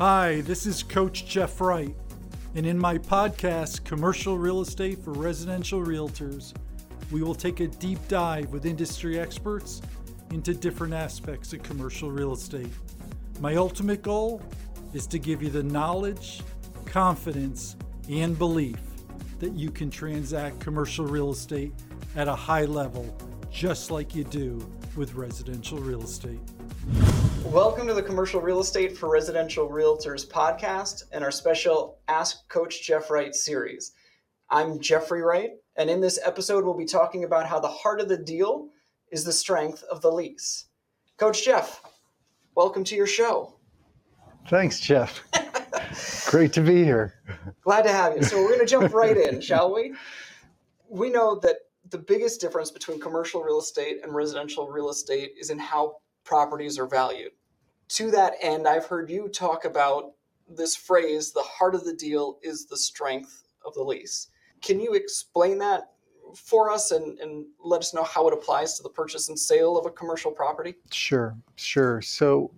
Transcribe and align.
Hi, 0.00 0.40
this 0.40 0.64
is 0.64 0.82
Coach 0.82 1.26
Jeff 1.26 1.60
Wright, 1.60 1.94
and 2.54 2.64
in 2.64 2.78
my 2.78 2.96
podcast, 2.96 3.84
Commercial 3.84 4.38
Real 4.38 4.62
Estate 4.62 5.04
for 5.04 5.12
Residential 5.12 5.84
Realtors, 5.84 6.54
we 7.10 7.22
will 7.22 7.34
take 7.34 7.60
a 7.60 7.66
deep 7.66 7.98
dive 8.08 8.50
with 8.50 8.64
industry 8.64 9.20
experts 9.20 9.82
into 10.30 10.54
different 10.54 10.94
aspects 10.94 11.52
of 11.52 11.62
commercial 11.62 12.10
real 12.10 12.32
estate. 12.32 12.72
My 13.40 13.56
ultimate 13.56 14.00
goal 14.00 14.40
is 14.94 15.06
to 15.08 15.18
give 15.18 15.42
you 15.42 15.50
the 15.50 15.64
knowledge, 15.64 16.40
confidence, 16.86 17.76
and 18.08 18.38
belief 18.38 18.80
that 19.38 19.52
you 19.52 19.70
can 19.70 19.90
transact 19.90 20.60
commercial 20.60 21.04
real 21.04 21.30
estate 21.30 21.74
at 22.16 22.26
a 22.26 22.34
high 22.34 22.64
level, 22.64 23.14
just 23.50 23.90
like 23.90 24.14
you 24.14 24.24
do 24.24 24.66
with 24.96 25.12
residential 25.12 25.76
real 25.76 26.04
estate. 26.04 26.40
Welcome 27.46 27.88
to 27.88 27.94
the 27.94 28.02
Commercial 28.02 28.40
Real 28.40 28.60
Estate 28.60 28.96
for 28.96 29.08
Residential 29.10 29.68
Realtors 29.68 30.26
podcast 30.26 31.04
and 31.12 31.24
our 31.24 31.30
special 31.30 31.98
Ask 32.06 32.48
Coach 32.48 32.86
Jeff 32.86 33.10
Wright 33.10 33.34
series. 33.34 33.92
I'm 34.50 34.78
Jeffrey 34.78 35.22
Wright, 35.22 35.50
and 35.76 35.90
in 35.90 36.00
this 36.00 36.20
episode, 36.24 36.64
we'll 36.64 36.76
be 36.76 36.84
talking 36.84 37.24
about 37.24 37.46
how 37.46 37.58
the 37.58 37.68
heart 37.68 38.00
of 38.00 38.08
the 38.08 38.16
deal 38.16 38.68
is 39.10 39.24
the 39.24 39.32
strength 39.32 39.82
of 39.90 40.00
the 40.00 40.12
lease. 40.12 40.66
Coach 41.16 41.44
Jeff, 41.44 41.82
welcome 42.54 42.84
to 42.84 42.94
your 42.94 43.06
show. 43.06 43.54
Thanks, 44.48 44.78
Jeff. 44.78 45.20
Great 46.30 46.52
to 46.52 46.60
be 46.60 46.84
here. 46.84 47.14
Glad 47.62 47.82
to 47.82 47.92
have 47.92 48.16
you. 48.16 48.22
So, 48.22 48.40
we're 48.42 48.54
going 48.54 48.60
to 48.60 48.66
jump 48.66 48.94
right 48.94 49.16
in, 49.16 49.40
shall 49.40 49.74
we? 49.74 49.94
We 50.88 51.10
know 51.10 51.40
that 51.40 51.56
the 51.88 51.98
biggest 51.98 52.40
difference 52.40 52.70
between 52.70 53.00
commercial 53.00 53.42
real 53.42 53.58
estate 53.58 53.98
and 54.02 54.14
residential 54.14 54.68
real 54.68 54.90
estate 54.90 55.32
is 55.40 55.50
in 55.50 55.58
how 55.58 55.96
properties 56.24 56.78
are 56.78 56.86
valued. 56.86 57.32
To 57.90 58.10
that 58.12 58.34
end, 58.40 58.68
I've 58.68 58.86
heard 58.86 59.10
you 59.10 59.28
talk 59.28 59.64
about 59.64 60.12
this 60.48 60.76
phrase 60.76 61.32
the 61.32 61.42
heart 61.42 61.74
of 61.74 61.84
the 61.84 61.94
deal 61.94 62.38
is 62.42 62.66
the 62.66 62.76
strength 62.76 63.44
of 63.64 63.74
the 63.74 63.82
lease. 63.82 64.28
Can 64.62 64.80
you 64.80 64.94
explain 64.94 65.58
that 65.58 65.90
for 66.36 66.70
us 66.70 66.90
and, 66.90 67.18
and 67.18 67.46
let 67.62 67.80
us 67.80 67.94
know 67.94 68.04
how 68.04 68.28
it 68.28 68.34
applies 68.34 68.76
to 68.76 68.82
the 68.82 68.88
purchase 68.88 69.28
and 69.28 69.38
sale 69.38 69.76
of 69.76 69.86
a 69.86 69.90
commercial 69.90 70.30
property? 70.30 70.74
Sure, 70.92 71.36
sure. 71.56 72.00
So, 72.02 72.50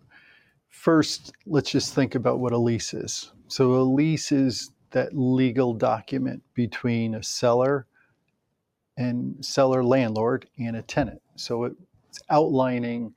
first, 0.69 1.33
let's 1.47 1.71
just 1.71 1.95
think 1.95 2.15
about 2.15 2.39
what 2.39 2.53
a 2.53 2.59
lease 2.59 2.93
is. 2.95 3.33
So, 3.49 3.73
a 3.75 3.83
lease 3.83 4.33
is 4.33 4.71
that 4.91 5.17
legal 5.17 5.73
document 5.73 6.43
between 6.55 7.15
a 7.15 7.23
seller 7.23 7.87
and 8.99 9.43
seller 9.45 9.83
landlord 9.83 10.49
and 10.59 10.77
a 10.77 10.83
tenant. 10.83 11.23
So, 11.37 11.65
it's 11.65 12.21
outlining 12.29 13.15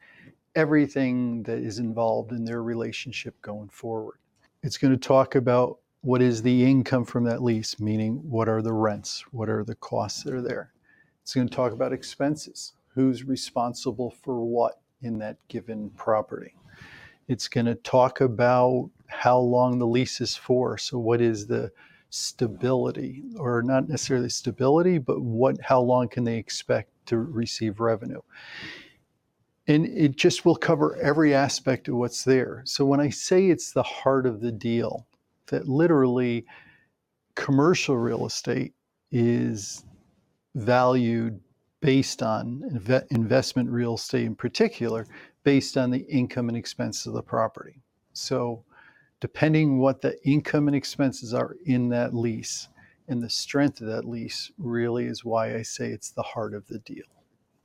everything 0.56 1.44
that 1.44 1.60
is 1.60 1.80
involved 1.80 2.32
in 2.32 2.46
their 2.46 2.64
relationship 2.64 3.40
going 3.42 3.70
forward. 3.70 4.18
It's 4.64 4.78
going 4.78 4.94
to 4.94 5.08
talk 5.08 5.36
about 5.36 5.80
what 6.02 6.22
is 6.22 6.42
the 6.42 6.64
income 6.64 7.04
from 7.04 7.24
that 7.26 7.44
lease, 7.44 7.80
meaning 7.80 8.22
what 8.30 8.48
are 8.48 8.62
the 8.62 8.74
rents, 8.74 9.24
what 9.32 9.50
are 9.50 9.64
the 9.64 9.76
costs 9.76 10.24
that 10.24 10.34
are 10.34 10.42
there. 10.42 10.72
It's 11.22 11.34
going 11.34 11.50
to 11.50 11.56
talk 11.56 11.72
about 11.72 11.92
expenses, 11.92 12.74
who's 12.88 13.24
responsible 13.24 14.12
for 14.24 14.44
what 14.44 14.80
in 15.02 15.18
that 15.20 15.38
given 15.48 15.90
property. 15.92 16.56
It's 17.28 17.48
going 17.48 17.66
to 17.66 17.76
talk 17.76 18.22
about 18.22 18.90
how 19.08 19.40
long 19.40 19.80
the 19.80 19.88
lease 19.88 20.22
is 20.22 20.36
for. 20.36 20.78
So, 20.78 21.00
what 21.00 21.22
is 21.22 21.48
the 21.48 21.72
stability, 22.12 23.24
or 23.38 23.62
not 23.64 23.90
necessarily 23.90 24.30
stability, 24.30 25.00
but 25.00 25.22
what 25.22 25.60
how 25.62 25.82
long 25.82 26.08
can 26.08 26.24
they 26.24 26.38
expect 26.38 26.90
to 27.08 27.18
receive 27.18 27.80
revenue? 27.80 28.22
And 29.68 29.86
it 29.88 30.16
just 30.16 30.46
will 30.46 30.56
cover 30.56 30.96
every 30.98 31.34
aspect 31.34 31.88
of 31.88 31.96
what's 31.96 32.24
there. 32.24 32.62
So 32.66 32.86
when 32.86 33.00
I 33.00 33.10
say 33.10 33.48
it's 33.48 33.72
the 33.72 33.84
heart 33.84 34.26
of 34.26 34.42
the 34.42 34.52
deal, 34.52 35.08
that 35.48 35.68
literally 35.68 36.46
commercial 37.36 37.98
real 37.98 38.26
estate 38.26 38.74
is 39.12 39.84
valued 40.56 41.40
based 41.82 42.24
on 42.24 42.64
investment 43.12 43.70
real 43.70 43.96
estate 43.96 44.26
in 44.26 44.36
particular, 44.36 45.06
based 45.44 45.78
on 45.78 45.92
the 45.92 46.06
income 46.08 46.48
and 46.50 46.58
expenses 46.58 47.08
of 47.08 47.14
the 47.14 47.22
property. 47.22 47.82
So 48.14 48.64
depending 49.20 49.80
what 49.80 50.02
the 50.02 50.18
income 50.28 50.68
and 50.68 50.76
expenses 50.76 51.34
are 51.34 51.56
in 51.66 51.90
that 51.90 52.14
lease 52.14 52.70
and 53.08 53.22
the 53.22 53.30
strength 53.30 53.82
of 53.82 53.88
that 53.88 54.06
lease 54.06 54.52
really 54.58 55.06
is 55.06 55.24
why 55.24 55.56
I 55.56 55.62
say 55.62 55.90
it's 55.90 56.12
the 56.12 56.24
heart 56.24 56.54
of 56.54 56.68
the 56.68 56.80
deal. 56.80 57.06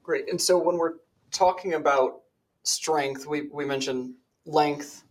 Great. 0.02 0.28
And 0.28 0.40
so 0.40 0.58
when 0.58 0.76
we're 0.76 0.94
talking 1.30 1.74
about 1.74 2.20
strength, 2.62 3.26
we, 3.26 3.48
we 3.52 3.64
mentioned 3.64 4.14
length, 4.46 5.04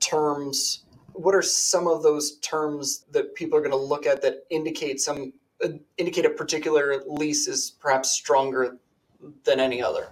terms. 0.00 0.84
What 1.12 1.34
are 1.34 1.42
some 1.42 1.86
of 1.86 2.02
those 2.02 2.38
terms 2.38 3.04
that 3.10 3.34
people 3.34 3.58
are 3.58 3.62
going 3.62 3.70
to 3.72 3.76
look 3.76 4.06
at 4.06 4.22
that 4.22 4.44
indicate 4.50 5.00
some 5.00 5.32
uh, 5.64 5.68
indicate 5.96 6.26
a 6.26 6.30
particular 6.30 7.02
lease 7.06 7.48
is 7.48 7.74
perhaps 7.80 8.10
stronger 8.10 8.76
than 9.44 9.58
any 9.58 9.82
other? 9.82 10.08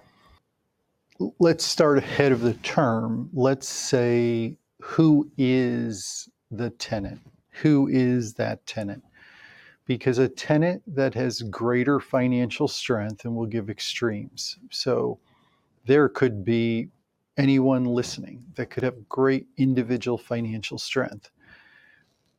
Let's 1.38 1.64
start 1.64 1.98
ahead 1.98 2.32
of 2.32 2.40
the 2.40 2.54
term. 2.54 3.30
Let's 3.32 3.68
say 3.68 4.58
who 4.80 5.30
is 5.36 6.28
the 6.50 6.70
tenant? 6.70 7.20
Who 7.62 7.88
is 7.88 8.34
that 8.34 8.66
tenant? 8.66 9.04
Because 9.86 10.18
a 10.18 10.28
tenant 10.28 10.82
that 10.86 11.14
has 11.14 11.42
greater 11.42 12.00
financial 12.00 12.68
strength 12.68 13.24
and 13.24 13.36
will 13.36 13.46
give 13.46 13.68
extremes. 13.68 14.58
So 14.70 15.18
there 15.86 16.08
could 16.08 16.44
be 16.44 16.88
anyone 17.36 17.84
listening 17.84 18.44
that 18.54 18.70
could 18.70 18.82
have 18.82 19.08
great 19.08 19.46
individual 19.56 20.16
financial 20.16 20.78
strength. 20.78 21.30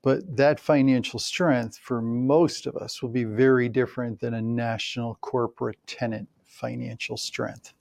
But 0.01 0.37
that 0.37 0.59
financial 0.59 1.19
strength 1.19 1.77
for 1.77 2.01
most 2.01 2.67
of 2.67 2.75
us 2.75 3.01
will 3.01 3.09
be 3.09 3.23
very 3.23 3.69
different 3.69 4.19
than 4.19 4.35
a 4.35 4.41
national 4.41 5.15
corporate 5.21 5.79
tenant 5.87 6.29
financial 6.43 7.17
strength. 7.17 7.73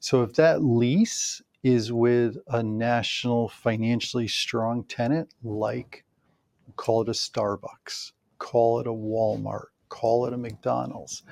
So 0.00 0.22
if 0.22 0.34
that 0.34 0.62
lease 0.62 1.42
is 1.62 1.92
with 1.92 2.36
a 2.48 2.62
national 2.62 3.48
financially 3.48 4.28
strong 4.28 4.84
tenant 4.84 5.32
like 5.42 6.04
call 6.76 7.02
it 7.02 7.08
a 7.08 7.12
Starbucks 7.12 8.12
call 8.38 8.80
it 8.80 8.86
a 8.86 8.92
Walmart, 8.92 9.66
call 9.88 10.26
it 10.26 10.32
a 10.32 10.38
McDonald's. 10.38 11.22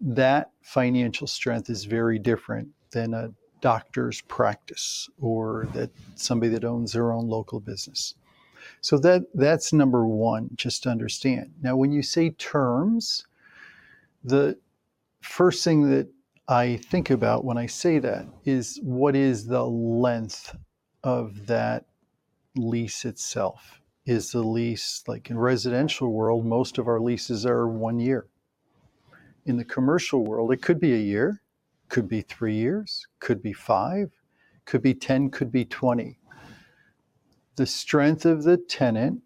That 0.00 0.50
financial 0.62 1.26
strength 1.26 1.68
is 1.70 1.84
very 1.84 2.18
different 2.18 2.68
than 2.90 3.14
a 3.14 3.30
doctor's 3.60 4.22
practice 4.22 5.08
or 5.20 5.68
that 5.74 5.90
somebody 6.14 6.50
that 6.52 6.64
owns 6.64 6.92
their 6.92 7.12
own 7.12 7.28
local 7.28 7.60
business. 7.60 8.14
So 8.80 8.98
that 8.98 9.22
that's 9.34 9.72
number 9.72 10.06
1 10.06 10.50
just 10.54 10.82
to 10.84 10.88
understand. 10.90 11.52
Now 11.62 11.76
when 11.76 11.92
you 11.92 12.02
say 12.02 12.30
terms, 12.30 13.26
the 14.24 14.58
first 15.20 15.64
thing 15.64 15.90
that 15.90 16.08
I 16.48 16.76
think 16.76 17.10
about 17.10 17.44
when 17.44 17.58
I 17.58 17.66
say 17.66 17.98
that 17.98 18.26
is 18.44 18.80
what 18.82 19.14
is 19.14 19.46
the 19.46 19.64
length 19.64 20.56
of 21.04 21.46
that 21.46 21.86
lease 22.56 23.04
itself? 23.04 23.79
Is 24.10 24.32
the 24.32 24.42
lease 24.42 25.04
like 25.06 25.30
in 25.30 25.38
residential 25.38 26.12
world 26.12 26.44
most 26.44 26.78
of 26.78 26.88
our 26.88 27.00
leases 27.00 27.46
are 27.46 27.68
one 27.68 28.00
year. 28.00 28.26
In 29.46 29.56
the 29.56 29.64
commercial 29.64 30.24
world 30.24 30.52
it 30.52 30.60
could 30.60 30.80
be 30.80 30.92
a 30.92 30.98
year 30.98 31.42
could 31.88 32.08
be 32.08 32.20
three 32.20 32.56
years 32.56 33.06
could 33.20 33.40
be 33.40 33.52
five 33.52 34.10
could 34.64 34.82
be 34.82 34.94
10 34.94 35.30
could 35.30 35.52
be 35.52 35.64
20 35.64 36.18
the 37.54 37.66
strength 37.66 38.24
of 38.26 38.42
the 38.42 38.56
tenant 38.56 39.22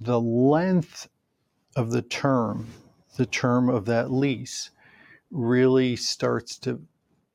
the 0.00 0.20
length 0.20 1.08
of 1.74 1.90
the 1.90 2.02
term 2.02 2.68
the 3.16 3.26
term 3.26 3.68
of 3.68 3.84
that 3.84 4.12
lease 4.12 4.70
really 5.30 5.96
starts 5.96 6.56
to 6.56 6.80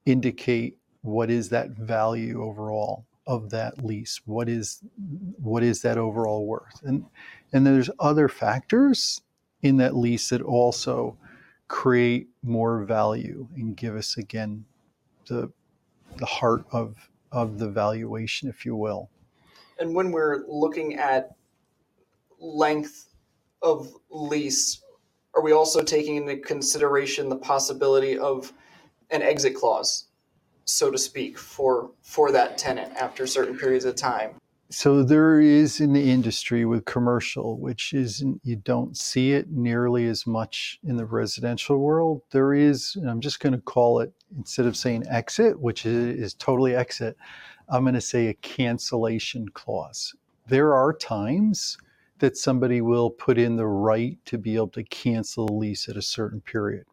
indicate 0.05 0.77
what 1.01 1.29
is 1.29 1.49
that 1.49 1.71
value 1.71 2.41
overall 2.41 3.05
of 3.25 3.49
that 3.51 3.83
lease? 3.83 4.21
What 4.25 4.49
is 4.49 4.81
what 5.37 5.63
is 5.63 5.81
that 5.81 5.97
overall 5.97 6.45
worth? 6.45 6.81
And 6.83 7.05
and 7.51 7.65
there's 7.65 7.89
other 7.99 8.27
factors 8.27 9.21
in 9.61 9.77
that 9.77 9.95
lease 9.95 10.29
that 10.29 10.41
also 10.41 11.17
create 11.67 12.27
more 12.43 12.83
value 12.83 13.47
and 13.55 13.75
give 13.75 13.95
us 13.95 14.17
again 14.17 14.65
the 15.27 15.51
the 16.17 16.25
heart 16.25 16.65
of 16.71 17.09
of 17.31 17.59
the 17.59 17.69
valuation 17.69 18.49
if 18.49 18.65
you 18.65 18.75
will. 18.75 19.09
And 19.79 19.95
when 19.95 20.11
we're 20.11 20.43
looking 20.47 20.95
at 20.95 21.35
length 22.39 23.09
of 23.61 23.89
lease 24.09 24.81
are 25.35 25.41
we 25.41 25.51
also 25.51 25.81
taking 25.81 26.17
into 26.17 26.37
consideration 26.37 27.29
the 27.29 27.35
possibility 27.35 28.17
of 28.17 28.53
an 29.09 29.21
exit 29.21 29.55
clause 29.55 30.05
so 30.65 30.91
to 30.91 30.97
speak, 30.97 31.37
for 31.37 31.91
for 32.01 32.31
that 32.31 32.57
tenant 32.57 32.93
after 32.95 33.27
certain 33.27 33.57
periods 33.57 33.85
of 33.85 33.95
time. 33.95 34.31
So 34.69 35.03
there 35.03 35.39
is 35.39 35.81
in 35.81 35.93
the 35.93 36.09
industry 36.09 36.65
with 36.65 36.85
commercial, 36.85 37.59
which 37.59 37.93
is 37.93 38.23
you 38.43 38.55
don't 38.55 38.97
see 38.97 39.33
it 39.33 39.51
nearly 39.51 40.07
as 40.07 40.25
much 40.25 40.79
in 40.83 40.95
the 40.97 41.05
residential 41.05 41.77
world. 41.77 42.23
There 42.31 42.55
is, 42.55 42.95
and 42.95 43.07
I'm 43.07 43.21
just 43.21 43.39
going 43.39 43.53
to 43.53 43.61
call 43.61 43.99
it 43.99 44.11
instead 44.35 44.65
of 44.65 44.75
saying 44.75 45.03
exit, 45.07 45.59
which 45.59 45.85
is, 45.85 46.19
is 46.19 46.33
totally 46.33 46.75
exit, 46.75 47.15
I'm 47.69 47.83
going 47.83 47.93
to 47.93 48.01
say 48.01 48.27
a 48.27 48.33
cancellation 48.35 49.47
clause. 49.49 50.15
there 50.47 50.73
are 50.73 50.91
times 50.91 51.77
that 52.19 52.37
somebody 52.37 52.81
will 52.81 53.09
put 53.09 53.37
in 53.37 53.55
the 53.55 53.67
right 53.67 54.17
to 54.25 54.37
be 54.37 54.55
able 54.55 54.69
to 54.69 54.83
cancel 54.83 55.49
a 55.49 55.53
lease 55.53 55.87
at 55.89 55.97
a 55.97 56.01
certain 56.01 56.41
period. 56.41 56.85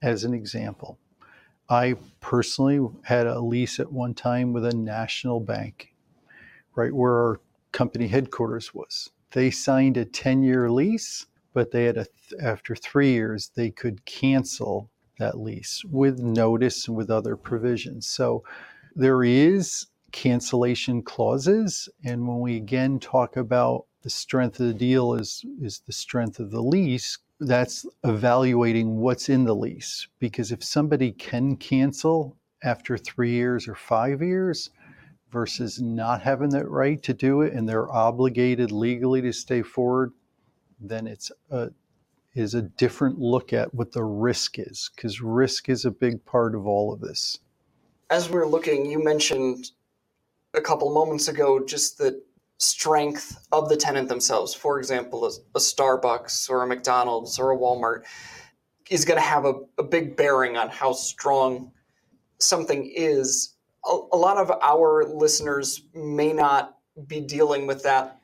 As 0.00 0.24
an 0.24 0.32
example, 0.32 0.98
I 1.68 1.96
personally 2.20 2.88
had 3.04 3.26
a 3.26 3.40
lease 3.40 3.78
at 3.78 3.92
one 3.92 4.14
time 4.14 4.52
with 4.52 4.64
a 4.64 4.74
national 4.74 5.40
bank, 5.40 5.92
right 6.74 6.94
where 6.94 7.12
our 7.12 7.40
company 7.72 8.08
headquarters 8.08 8.74
was. 8.74 9.10
They 9.32 9.50
signed 9.50 9.96
a 9.98 10.04
10 10.04 10.42
year 10.42 10.70
lease, 10.70 11.26
but 11.52 11.70
they 11.70 11.84
had 11.84 11.98
a, 11.98 12.06
after 12.42 12.74
three 12.74 13.12
years, 13.12 13.50
they 13.54 13.70
could 13.70 14.04
cancel 14.06 14.90
that 15.18 15.38
lease 15.38 15.84
with 15.84 16.20
notice 16.20 16.88
and 16.88 16.96
with 16.96 17.10
other 17.10 17.36
provisions. 17.36 18.08
So 18.08 18.44
there 18.94 19.22
is 19.22 19.86
cancellation 20.12 21.02
clauses. 21.02 21.88
And 22.04 22.26
when 22.26 22.40
we 22.40 22.56
again 22.56 22.98
talk 22.98 23.36
about 23.36 23.86
the 24.02 24.10
strength 24.10 24.60
of 24.60 24.68
the 24.68 24.74
deal 24.74 25.14
is, 25.14 25.44
is 25.60 25.80
the 25.80 25.92
strength 25.92 26.38
of 26.38 26.50
the 26.50 26.62
lease, 26.62 27.18
that's 27.40 27.86
evaluating 28.04 28.96
what's 28.96 29.28
in 29.28 29.44
the 29.44 29.54
lease. 29.54 30.08
Because 30.18 30.52
if 30.52 30.62
somebody 30.62 31.12
can 31.12 31.56
cancel 31.56 32.36
after 32.62 32.98
three 32.98 33.30
years 33.30 33.68
or 33.68 33.74
five 33.74 34.22
years 34.22 34.70
versus 35.30 35.80
not 35.80 36.22
having 36.22 36.50
that 36.50 36.68
right 36.68 37.02
to 37.02 37.14
do 37.14 37.42
it 37.42 37.52
and 37.52 37.68
they're 37.68 37.92
obligated 37.92 38.72
legally 38.72 39.20
to 39.22 39.32
stay 39.32 39.62
forward, 39.62 40.12
then 40.80 41.06
it's 41.06 41.30
a, 41.50 41.68
is 42.34 42.54
a 42.54 42.62
different 42.62 43.18
look 43.18 43.52
at 43.52 43.72
what 43.74 43.92
the 43.92 44.04
risk 44.04 44.58
is 44.58 44.90
because 44.94 45.20
risk 45.20 45.68
is 45.68 45.84
a 45.84 45.90
big 45.90 46.24
part 46.24 46.54
of 46.54 46.66
all 46.66 46.92
of 46.92 47.00
this. 47.00 47.38
As 48.10 48.30
we're 48.30 48.46
looking, 48.46 48.86
you 48.86 49.02
mentioned 49.02 49.70
a 50.54 50.60
couple 50.60 50.92
moments 50.92 51.28
ago 51.28 51.64
just 51.64 51.98
the 51.98 52.22
strength 52.58 53.38
of 53.52 53.68
the 53.68 53.76
tenant 53.76 54.08
themselves. 54.08 54.54
For 54.54 54.78
example, 54.78 55.24
a, 55.24 55.30
a 55.54 55.60
Starbucks 55.60 56.50
or 56.50 56.62
a 56.62 56.66
McDonald's 56.66 57.38
or 57.38 57.52
a 57.52 57.56
Walmart 57.56 58.04
is 58.90 59.04
going 59.04 59.18
to 59.18 59.24
have 59.24 59.44
a, 59.44 59.54
a 59.78 59.82
big 59.82 60.16
bearing 60.16 60.56
on 60.56 60.68
how 60.68 60.92
strong 60.92 61.72
something 62.38 62.92
is. 62.94 63.54
A, 63.86 63.96
a 64.12 64.16
lot 64.16 64.36
of 64.36 64.50
our 64.62 65.04
listeners 65.04 65.84
may 65.94 66.32
not 66.32 66.76
be 67.06 67.20
dealing 67.20 67.66
with 67.66 67.82
that 67.84 68.20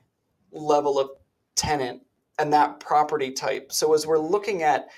level 0.50 0.98
of 0.98 1.10
tenant 1.54 2.02
and 2.38 2.52
that 2.52 2.80
property 2.80 3.30
type. 3.30 3.70
So 3.70 3.94
as 3.94 4.06
we're 4.06 4.18
looking 4.18 4.62
at, 4.62 4.88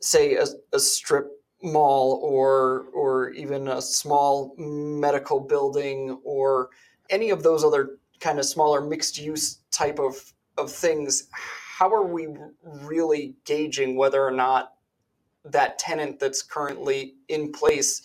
say, 0.00 0.36
a, 0.36 0.46
a 0.72 0.78
strip 0.78 1.28
mall 1.60 2.20
or 2.22 2.86
or 2.94 3.30
even 3.30 3.66
a 3.66 3.82
small 3.82 4.54
medical 4.56 5.40
building 5.40 6.20
or 6.22 6.70
any 7.10 7.30
of 7.30 7.42
those 7.42 7.64
other 7.64 7.97
kind 8.20 8.38
of 8.38 8.44
smaller 8.44 8.80
mixed 8.80 9.18
use 9.18 9.58
type 9.70 9.98
of 9.98 10.32
of 10.56 10.72
things 10.72 11.28
how 11.78 11.94
are 11.94 12.04
we 12.04 12.26
really 12.64 13.36
gauging 13.44 13.96
whether 13.96 14.24
or 14.24 14.32
not 14.32 14.72
that 15.44 15.78
tenant 15.78 16.18
that's 16.18 16.42
currently 16.42 17.14
in 17.28 17.52
place 17.52 18.02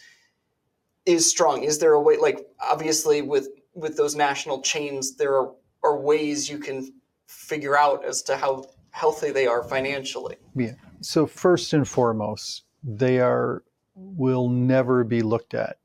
is 1.08 1.28
strong? 1.28 1.64
Is 1.64 1.80
there 1.80 1.94
a 1.94 2.02
way 2.02 2.18
like 2.18 2.48
obviously 2.62 3.24
with 3.24 3.50
with 3.74 3.98
those 3.98 4.16
national 4.16 4.62
chains 4.62 5.16
there 5.16 5.36
are, 5.36 5.52
are 5.84 5.98
ways 5.98 6.48
you 6.48 6.60
can 6.60 6.94
figure 7.26 7.76
out 7.76 8.06
as 8.06 8.22
to 8.24 8.38
how 8.38 8.66
healthy 8.92 9.32
they 9.32 9.48
are 9.48 9.64
financially? 9.64 10.36
Yeah. 10.56 10.74
So 11.02 11.26
first 11.26 11.74
and 11.74 11.88
foremost 11.88 12.66
they 12.84 13.20
are 13.20 13.64
will 13.96 14.50
never 14.50 15.04
be 15.04 15.24
looked 15.24 15.56
at 15.56 15.78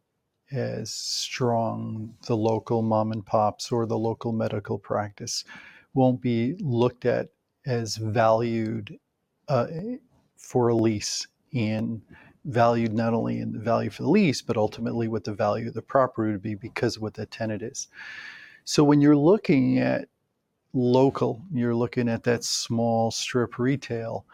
as 0.52 0.92
strong 0.92 2.14
the 2.26 2.36
local 2.36 2.82
mom 2.82 3.12
and 3.12 3.24
pops 3.24 3.70
or 3.70 3.86
the 3.86 3.98
local 3.98 4.32
medical 4.32 4.78
practice 4.78 5.44
won't 5.94 6.20
be 6.20 6.54
looked 6.60 7.04
at 7.04 7.28
as 7.66 7.96
valued 7.96 8.98
uh, 9.48 9.66
for 10.36 10.68
a 10.68 10.74
lease 10.74 11.26
and 11.54 12.00
valued 12.44 12.92
not 12.94 13.12
only 13.12 13.40
in 13.40 13.52
the 13.52 13.58
value 13.58 13.90
for 13.90 14.02
the 14.02 14.08
lease 14.08 14.40
but 14.40 14.56
ultimately 14.56 15.08
what 15.08 15.24
the 15.24 15.34
value 15.34 15.68
of 15.68 15.74
the 15.74 15.82
property 15.82 16.32
would 16.32 16.42
be 16.42 16.54
because 16.54 16.96
of 16.96 17.02
what 17.02 17.14
the 17.14 17.26
tenant 17.26 17.62
is. 17.62 17.88
So 18.64 18.84
when 18.84 19.00
you're 19.00 19.16
looking 19.16 19.78
at 19.78 20.08
local 20.72 21.42
you're 21.52 21.74
looking 21.74 22.08
at 22.08 22.24
that 22.24 22.44
small 22.44 23.10
strip 23.10 23.58
retail 23.58 24.24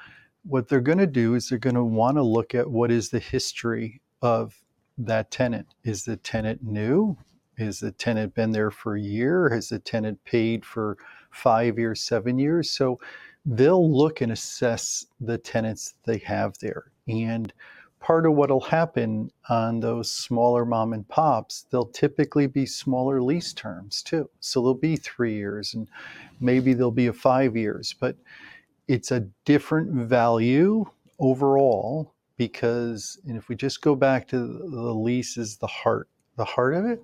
what 0.45 0.69
they're 0.69 0.81
going 0.81 0.99
to 0.99 1.07
do 1.07 1.35
is 1.35 1.49
they're 1.49 1.59
going 1.59 1.77
to 1.77 1.85
want 1.85 2.17
to 2.17 2.23
look 2.23 2.55
at 2.55 2.71
what 2.71 2.91
is 2.91 3.09
the 3.09 3.19
history 3.19 4.03
of 4.21 4.64
that 4.99 5.31
tenant. 5.31 5.67
Is 5.85 6.05
the 6.05 6.17
tenant 6.17 6.63
new? 6.63 7.17
Is 7.57 7.81
the 7.81 7.93
tenant 7.93 8.35
been 8.35 8.51
there 8.51 8.71
for 8.71 8.97
a 8.97 9.01
year? 9.01 9.49
Has 9.51 9.69
the 9.69 9.79
tenant 9.79 10.23
paid 10.25 10.65
for 10.65 10.97
five 11.31 11.79
years, 11.79 12.03
seven 12.03 12.39
years? 12.39 12.71
So 12.71 12.99
they'll 13.47 13.91
look 13.91 14.21
and 14.21 14.33
assess 14.33 15.07
the 15.21 15.39
tenants 15.39 15.95
they 16.05 16.19
have 16.19 16.59
there. 16.59 16.91
And 17.07 17.53
part 18.01 18.27
of 18.27 18.35
what 18.35 18.51
will 18.51 18.61
happen 18.61 19.31
on 19.49 19.81
those 19.81 20.11
smaller 20.11 20.65
mom 20.65 20.93
and 20.93 21.09
pops, 21.09 21.67
they'll 21.71 21.87
typically 21.87 22.47
be 22.47 22.67
smaller 22.67 23.23
lease 23.23 23.53
terms 23.53 24.03
too. 24.03 24.29
So 24.41 24.63
they'll 24.63 24.75
be 24.75 24.97
three 24.97 25.35
years 25.35 25.75
and 25.75 25.89
maybe 26.41 26.75
they'll 26.75 26.91
be 26.91 27.07
a 27.07 27.13
five 27.13 27.57
years. 27.57 27.95
But 27.99 28.17
it's 28.89 29.11
a 29.11 29.27
different 29.45 29.91
value 29.93 30.85
overall 31.19 32.14
because 32.37 33.19
and 33.27 33.37
if 33.37 33.49
we 33.49 33.57
just 33.57 33.81
go 33.81 33.95
back 33.95 34.27
to 34.29 34.39
the 34.39 34.95
lease 34.95 35.37
is 35.37 35.57
the 35.59 35.67
heart 35.67 36.09
the 36.37 36.45
heart 36.45 36.75
of 36.75 36.85
it 36.85 37.03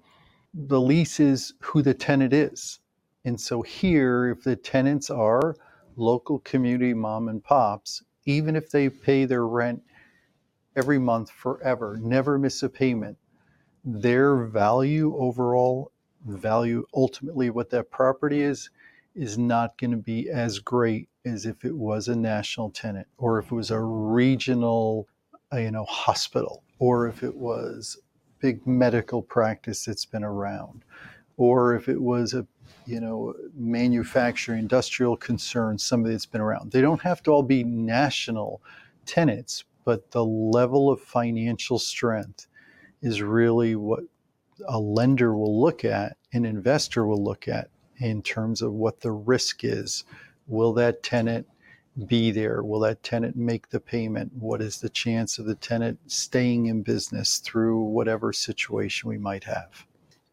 the 0.55 0.81
lease 0.81 1.21
is 1.21 1.55
who 1.61 1.81
the 1.83 1.95
tenant 1.95 2.33
is. 2.33 2.81
And 3.25 3.41
so 3.41 3.63
here 3.63 4.29
if 4.29 4.43
the 4.43 4.57
tenants 4.57 5.11
are 5.11 5.55
local 5.97 6.39
community 6.41 6.95
mom 6.95 7.29
and 7.29 7.43
pops 7.43 8.03
even 8.25 8.57
if 8.57 8.71
they 8.71 8.89
pay 8.89 9.25
their 9.25 9.47
rent 9.47 9.83
every 10.77 10.99
month 10.99 11.31
forever 11.31 11.99
never 12.01 12.39
miss 12.39 12.63
a 12.63 12.69
payment 12.69 13.19
their 13.85 14.45
value 14.45 15.15
overall 15.17 15.91
value 16.27 16.87
ultimately 16.95 17.51
what 17.51 17.71
that 17.71 17.91
property 17.91 18.41
is 18.41 18.71
is 19.15 19.37
not 19.37 19.77
going 19.79 19.91
to 19.91 19.97
be 19.97 20.31
as 20.31 20.59
great 20.61 21.09
as 21.27 21.45
if 21.45 21.65
it 21.65 21.77
was 21.77 22.09
a 22.09 22.17
national 22.17 22.71
tenant 22.71 23.07
or 23.19 23.39
if 23.39 23.47
it 23.47 23.55
was 23.55 23.71
a 23.71 23.81
regional 23.81 25.07
uh, 25.53 25.59
you 25.59 25.71
know 25.71 25.85
hospital 25.85 26.63
or 26.79 27.09
if 27.09 27.23
it 27.23 27.37
was 27.37 27.99
big 28.39 28.67
medical 28.67 29.23
practice 29.23 29.85
that's 29.85 30.05
been 30.05 30.25
around 30.25 30.83
or 31.37 31.75
if 31.75 31.89
it 31.89 32.01
was 32.01 32.35
a 32.35 32.47
you 32.87 33.01
know 33.01 33.35
manufacturing 33.55 34.61
industrial 34.61 35.17
concern 35.17 35.79
somebody 35.79 36.15
that's 36.15 36.27
been 36.27 36.41
around. 36.41 36.73
They 36.73 36.81
don't 36.81 37.03
have 37.03 37.23
to 37.25 37.31
all 37.31 37.43
be 37.43 37.65
national 37.65 38.63
tenants 39.07 39.65
but 39.85 40.11
the 40.11 40.25
level 40.25 40.91
of 40.91 41.01
financial 41.01 41.79
strength 41.79 42.47
is 43.03 43.23
really 43.23 43.75
what 43.75 44.01
a 44.69 44.79
lender 44.79 45.35
will 45.35 45.61
look 45.61 45.85
at 45.85 46.17
an 46.33 46.45
investor 46.45 47.07
will 47.07 47.23
look 47.23 47.49
at 47.49 47.69
in 47.99 48.23
terms 48.23 48.63
of 48.63 48.73
what 48.73 49.01
the 49.01 49.11
risk 49.11 49.65
is. 49.65 50.05
Will 50.47 50.73
that 50.75 51.03
tenant 51.03 51.47
be 52.07 52.31
there? 52.31 52.63
Will 52.63 52.81
that 52.81 53.03
tenant 53.03 53.37
make 53.37 53.71
the 53.71 53.81
payment? 53.81 54.33
What 54.35 54.61
is 54.61 54.81
the 54.81 54.89
chance 54.89 55.39
of 55.39 55.47
the 55.47 55.55
tenant 55.55 55.99
staying 56.07 56.67
in 56.67 56.83
business 56.83 57.39
through 57.39 57.83
whatever 57.83 58.33
situation 58.33 59.09
we 59.09 59.19
might 59.19 59.45
have? 59.45 59.87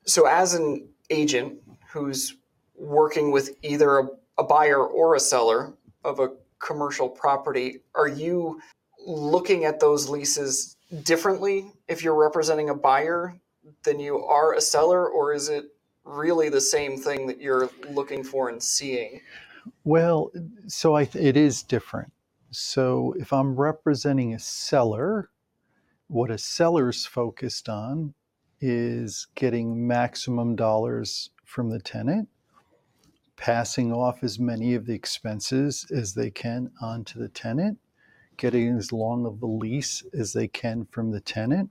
So, 0.05 0.25
as 0.25 0.53
an 0.53 0.87
agent 1.09 1.59
who's 1.89 2.35
working 2.75 3.31
with 3.31 3.57
either 3.63 3.99
a, 3.99 4.07
a 4.37 4.43
buyer 4.43 4.85
or 4.85 5.15
a 5.15 5.19
seller 5.19 5.73
of 6.03 6.19
a 6.19 6.31
commercial 6.59 7.09
property, 7.09 7.79
are 7.95 8.07
you 8.07 8.61
looking 9.05 9.65
at 9.65 9.79
those 9.79 10.09
leases 10.09 10.75
differently 11.03 11.71
if 11.87 12.03
you're 12.03 12.15
representing 12.15 12.69
a 12.69 12.75
buyer 12.75 13.35
than 13.83 13.99
you 13.99 14.23
are 14.25 14.53
a 14.53 14.61
seller, 14.61 15.07
or 15.07 15.33
is 15.33 15.49
it 15.49 15.65
really 16.03 16.49
the 16.49 16.61
same 16.61 16.97
thing 16.97 17.27
that 17.27 17.41
you're 17.41 17.69
looking 17.89 18.23
for 18.23 18.49
and 18.49 18.61
seeing? 18.61 19.21
Well, 19.83 20.31
so 20.67 20.95
I 20.95 21.05
th- 21.05 21.23
it 21.23 21.37
is 21.37 21.63
different. 21.63 22.11
So 22.51 23.15
if 23.19 23.33
I'm 23.33 23.55
representing 23.55 24.33
a 24.33 24.39
seller, 24.39 25.29
what 26.07 26.31
a 26.31 26.37
seller's 26.37 27.05
focused 27.05 27.69
on 27.69 28.13
is 28.61 29.27
getting 29.35 29.87
maximum 29.87 30.55
dollars 30.55 31.31
from 31.45 31.69
the 31.69 31.79
tenant, 31.79 32.29
passing 33.37 33.93
off 33.93 34.23
as 34.23 34.39
many 34.39 34.75
of 34.75 34.85
the 34.85 34.93
expenses 34.93 35.85
as 35.91 36.13
they 36.15 36.31
can 36.31 36.71
onto 36.81 37.19
the 37.19 37.29
tenant, 37.29 37.79
getting 38.37 38.77
as 38.77 38.91
long 38.93 39.25
of 39.25 39.41
a 39.41 39.47
lease 39.47 40.03
as 40.13 40.33
they 40.33 40.47
can 40.47 40.85
from 40.91 41.11
the 41.11 41.21
tenant. 41.21 41.69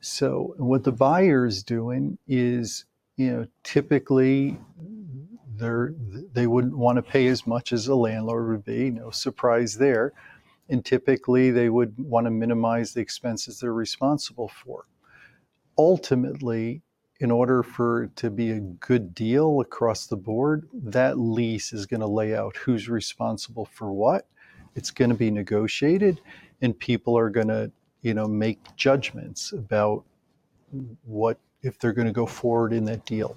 So 0.00 0.54
what 0.58 0.84
the 0.84 0.92
buyer 0.92 1.46
is 1.46 1.62
doing 1.62 2.18
is, 2.28 2.86
you 3.16 3.32
know, 3.32 3.46
typically 3.64 4.58
they're, 5.60 5.94
they 6.32 6.46
wouldn't 6.48 6.76
want 6.76 6.96
to 6.96 7.02
pay 7.02 7.28
as 7.28 7.46
much 7.46 7.72
as 7.72 7.86
a 7.86 7.94
landlord 7.94 8.48
would 8.48 8.64
be, 8.64 8.90
no 8.90 9.10
surprise 9.10 9.76
there. 9.76 10.12
And 10.68 10.84
typically 10.84 11.50
they 11.50 11.68
would 11.68 11.94
want 11.98 12.26
to 12.26 12.30
minimize 12.30 12.92
the 12.92 13.00
expenses 13.00 13.60
they're 13.60 13.72
responsible 13.72 14.48
for. 14.48 14.86
Ultimately, 15.78 16.82
in 17.20 17.30
order 17.30 17.62
for 17.62 18.04
it 18.04 18.16
to 18.16 18.30
be 18.30 18.50
a 18.50 18.60
good 18.60 19.14
deal 19.14 19.60
across 19.60 20.06
the 20.06 20.16
board, 20.16 20.68
that 20.72 21.18
lease 21.18 21.72
is 21.72 21.86
going 21.86 22.00
to 22.00 22.06
lay 22.06 22.34
out 22.34 22.56
who's 22.56 22.88
responsible 22.88 23.66
for 23.66 23.92
what. 23.92 24.26
It's 24.74 24.90
going 24.90 25.10
to 25.10 25.16
be 25.16 25.30
negotiated, 25.30 26.20
and 26.62 26.78
people 26.78 27.18
are 27.18 27.28
going 27.28 27.48
to, 27.48 27.70
you 28.02 28.14
know, 28.14 28.26
make 28.26 28.58
judgments 28.76 29.52
about 29.52 30.04
what 31.04 31.38
if 31.62 31.78
they're 31.78 31.92
going 31.92 32.06
to 32.06 32.12
go 32.12 32.26
forward 32.26 32.72
in 32.72 32.84
that 32.86 33.04
deal. 33.04 33.36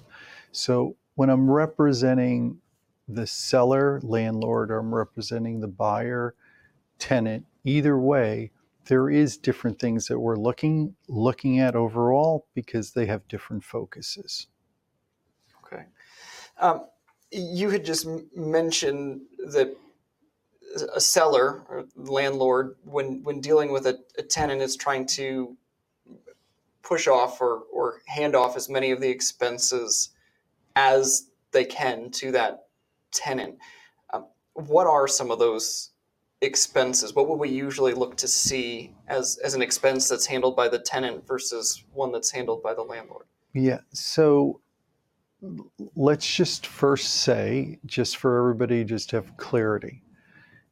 So 0.52 0.96
when 1.14 1.30
I'm 1.30 1.50
representing 1.50 2.58
the 3.08 3.26
seller, 3.26 4.00
landlord, 4.02 4.70
or 4.70 4.78
I'm 4.78 4.94
representing 4.94 5.60
the 5.60 5.68
buyer, 5.68 6.34
tenant, 6.98 7.46
either 7.64 7.98
way, 7.98 8.50
there 8.86 9.08
is 9.08 9.36
different 9.36 9.78
things 9.78 10.06
that 10.06 10.18
we're 10.18 10.36
looking 10.36 10.94
looking 11.08 11.58
at 11.58 11.74
overall 11.74 12.46
because 12.54 12.92
they 12.92 13.06
have 13.06 13.26
different 13.28 13.64
focuses. 13.64 14.48
Okay. 15.64 15.84
Um, 16.58 16.86
you 17.30 17.70
had 17.70 17.84
just 17.84 18.06
mentioned 18.36 19.22
that 19.52 19.74
a 20.94 21.00
seller 21.00 21.62
or 21.68 21.86
landlord, 21.96 22.76
when 22.84 23.22
when 23.22 23.40
dealing 23.40 23.72
with 23.72 23.86
a, 23.86 23.98
a 24.18 24.22
tenant, 24.22 24.60
is 24.60 24.76
trying 24.76 25.06
to 25.06 25.56
push 26.82 27.06
off 27.06 27.40
or 27.40 27.62
or 27.72 28.00
hand 28.06 28.34
off 28.34 28.56
as 28.56 28.68
many 28.68 28.90
of 28.90 29.00
the 29.00 29.08
expenses 29.08 30.10
as 30.76 31.30
they 31.52 31.64
can 31.64 32.10
to 32.10 32.32
that 32.32 32.66
tenant. 33.12 33.56
Um, 34.12 34.26
what 34.54 34.86
are 34.86 35.06
some 35.06 35.30
of 35.30 35.38
those 35.38 35.90
expenses? 36.40 37.14
What 37.14 37.28
would 37.28 37.38
we 37.38 37.48
usually 37.48 37.94
look 37.94 38.16
to 38.18 38.28
see 38.28 38.94
as, 39.08 39.38
as 39.44 39.54
an 39.54 39.62
expense 39.62 40.08
that's 40.08 40.26
handled 40.26 40.56
by 40.56 40.68
the 40.68 40.78
tenant 40.78 41.26
versus 41.26 41.84
one 41.92 42.12
that's 42.12 42.30
handled 42.30 42.62
by 42.62 42.74
the 42.74 42.82
landlord? 42.82 43.26
Yeah. 43.52 43.78
So 43.92 44.60
let's 45.94 46.34
just 46.34 46.66
first 46.66 47.22
say, 47.22 47.78
just 47.86 48.16
for 48.16 48.38
everybody 48.38 48.84
just 48.84 49.10
to 49.10 49.16
have 49.16 49.36
clarity, 49.36 50.02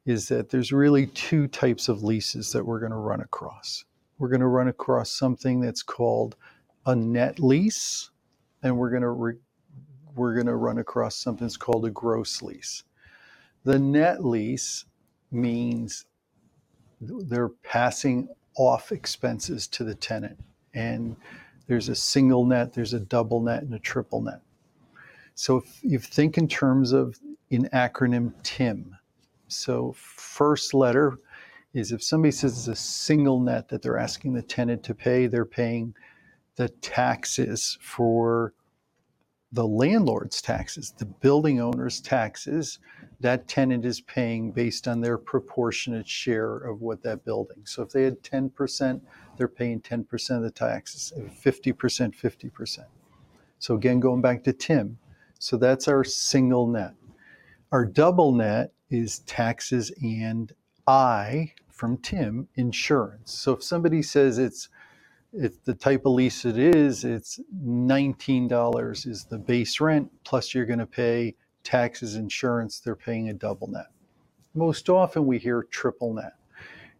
is 0.05 0.27
that 0.27 0.49
there's 0.49 0.73
really 0.73 1.07
two 1.07 1.47
types 1.47 1.87
of 1.87 2.03
leases 2.03 2.51
that 2.51 2.65
we're 2.65 2.79
going 2.79 2.91
to 2.91 2.97
run 2.97 3.21
across. 3.21 3.85
We're 4.17 4.29
going 4.29 4.41
to 4.41 4.47
run 4.47 4.67
across 4.67 5.11
something 5.11 5.61
that's 5.61 5.81
called 5.81 6.35
a 6.85 6.95
net 6.95 7.39
lease, 7.39 8.09
and 8.61 8.77
we're 8.77 8.89
going 8.89 9.03
to 9.03 9.09
re- 9.09 9.37
we're 10.15 10.33
going 10.33 10.47
to 10.47 10.55
run 10.55 10.77
across 10.77 11.15
something 11.15 11.45
that's 11.45 11.57
called 11.57 11.85
a 11.85 11.89
gross 11.89 12.41
lease. 12.41 12.83
The 13.63 13.79
net 13.79 14.23
lease 14.23 14.85
means 15.31 16.05
they're 17.01 17.49
passing 17.49 18.29
off 18.55 18.91
expenses 18.91 19.67
to 19.67 19.83
the 19.83 19.95
tenant. 19.95 20.37
And 20.73 21.15
there's 21.67 21.89
a 21.89 21.95
single 21.95 22.45
net, 22.45 22.73
there's 22.73 22.93
a 22.93 22.99
double 22.99 23.41
net, 23.41 23.63
and 23.63 23.73
a 23.73 23.79
triple 23.79 24.21
net. 24.21 24.41
So 25.35 25.57
if 25.57 25.83
you 25.83 25.99
think 25.99 26.37
in 26.37 26.47
terms 26.47 26.91
of 26.91 27.19
in 27.49 27.69
acronym 27.73 28.33
TIM, 28.43 28.95
so 29.47 29.93
first 29.95 30.73
letter 30.73 31.17
is 31.73 31.91
if 31.91 32.03
somebody 32.03 32.31
says 32.31 32.57
it's 32.57 32.67
a 32.67 32.75
single 32.75 33.39
net 33.39 33.69
that 33.69 33.81
they're 33.81 33.97
asking 33.97 34.33
the 34.33 34.41
tenant 34.41 34.83
to 34.83 34.93
pay, 34.93 35.27
they're 35.27 35.45
paying 35.45 35.95
the 36.55 36.69
taxes 36.69 37.77
for 37.81 38.53
the 39.53 39.65
landlord's 39.65 40.41
taxes, 40.41 40.93
the 40.97 41.05
building 41.05 41.61
owner's 41.61 42.01
taxes, 42.01 42.79
that 43.19 43.47
tenant 43.47 43.85
is 43.85 44.01
paying 44.01 44.51
based 44.51 44.87
on 44.87 44.99
their 44.99 45.17
proportionate 45.17 46.07
share 46.07 46.57
of 46.57 46.81
what 46.81 47.03
that 47.03 47.23
building. 47.23 47.61
So 47.63 47.83
if 47.83 47.89
they 47.89 48.03
had 48.03 48.21
10%, 48.23 48.99
they're 49.37 49.47
paying 49.47 49.79
10% 49.79 50.37
of 50.37 50.41
the 50.41 50.51
taxes, 50.51 51.13
50%, 51.15 51.73
50%. 51.73 52.79
So 53.59 53.75
again, 53.75 53.99
going 53.99 54.21
back 54.21 54.43
to 54.43 54.53
Tim, 54.53 54.97
so 55.37 55.57
that's 55.57 55.87
our 55.87 56.03
single 56.03 56.67
net. 56.67 56.93
Our 57.71 57.85
double 57.85 58.31
net 58.31 58.71
is 58.89 59.19
taxes 59.19 59.91
and 60.01 60.51
I 60.87 61.53
from 61.69 61.97
Tim 61.97 62.47
insurance. 62.55 63.31
So 63.31 63.53
if 63.53 63.63
somebody 63.63 64.01
says 64.01 64.37
it's 64.39 64.69
it's 65.33 65.57
the 65.65 65.73
type 65.73 66.05
of 66.05 66.13
lease 66.13 66.45
it 66.45 66.57
is, 66.57 67.03
it's 67.03 67.39
$19 67.65 69.07
is 69.07 69.25
the 69.25 69.37
base 69.37 69.79
rent 69.79 70.11
plus 70.23 70.53
you're 70.53 70.65
going 70.65 70.79
to 70.79 70.85
pay 70.85 71.35
taxes, 71.63 72.15
insurance, 72.15 72.79
they're 72.79 72.95
paying 72.95 73.29
a 73.29 73.33
double 73.33 73.67
net. 73.67 73.87
Most 74.53 74.89
often 74.89 75.25
we 75.25 75.39
hear 75.39 75.63
triple 75.63 76.13
net. 76.13 76.33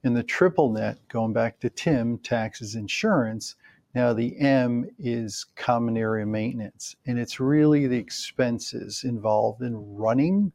In 0.03 0.13
the 0.13 0.23
triple 0.23 0.71
net, 0.71 0.97
going 1.07 1.33
back 1.33 1.59
to 1.59 1.69
Tim, 1.69 2.17
taxes, 2.17 2.75
insurance, 2.75 3.55
now 3.93 4.11
the 4.11 4.37
M 4.39 4.89
is 4.97 5.45
common 5.55 5.95
area 5.95 6.25
maintenance, 6.25 6.95
and 7.05 7.19
it's 7.19 7.39
really 7.39 7.85
the 7.85 7.97
expenses 7.97 9.03
involved 9.03 9.61
in 9.61 9.95
running 9.95 10.51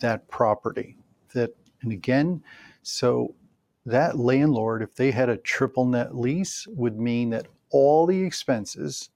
that 0.00 0.26
property. 0.28 0.96
That 1.34 1.54
and 1.82 1.92
again, 1.92 2.42
so 2.82 3.34
that 3.88 4.18
landlord, 4.18 4.82
if 4.82 4.94
they 4.94 5.10
had 5.10 5.28
a 5.28 5.36
triple 5.36 5.86
net 5.86 6.14
lease, 6.14 6.66
would 6.68 6.98
mean 6.98 7.30
that 7.30 7.46
all 7.70 8.06
the 8.06 8.22
expenses 8.22 9.10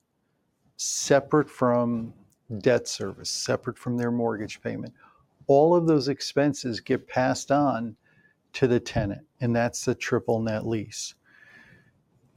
separate 0.76 1.50
from 1.50 2.14
debt 2.59 2.88
service, 2.88 3.29
separate 3.29 3.79
from 3.79 3.97
their 3.97 4.11
mortgage 4.11 4.62
payment. 4.62 4.95
All 5.47 5.75
of 5.75 5.87
those 5.87 6.09
expenses 6.09 6.81
get 6.81 7.07
passed 7.07 7.50
on 7.50 7.97
to 8.55 8.67
the 8.67 8.81
tenant, 8.81 9.26
and 9.41 9.55
that's 9.55 9.85
the 9.85 9.95
triple 9.95 10.41
net 10.41 10.67
lease. 10.67 11.14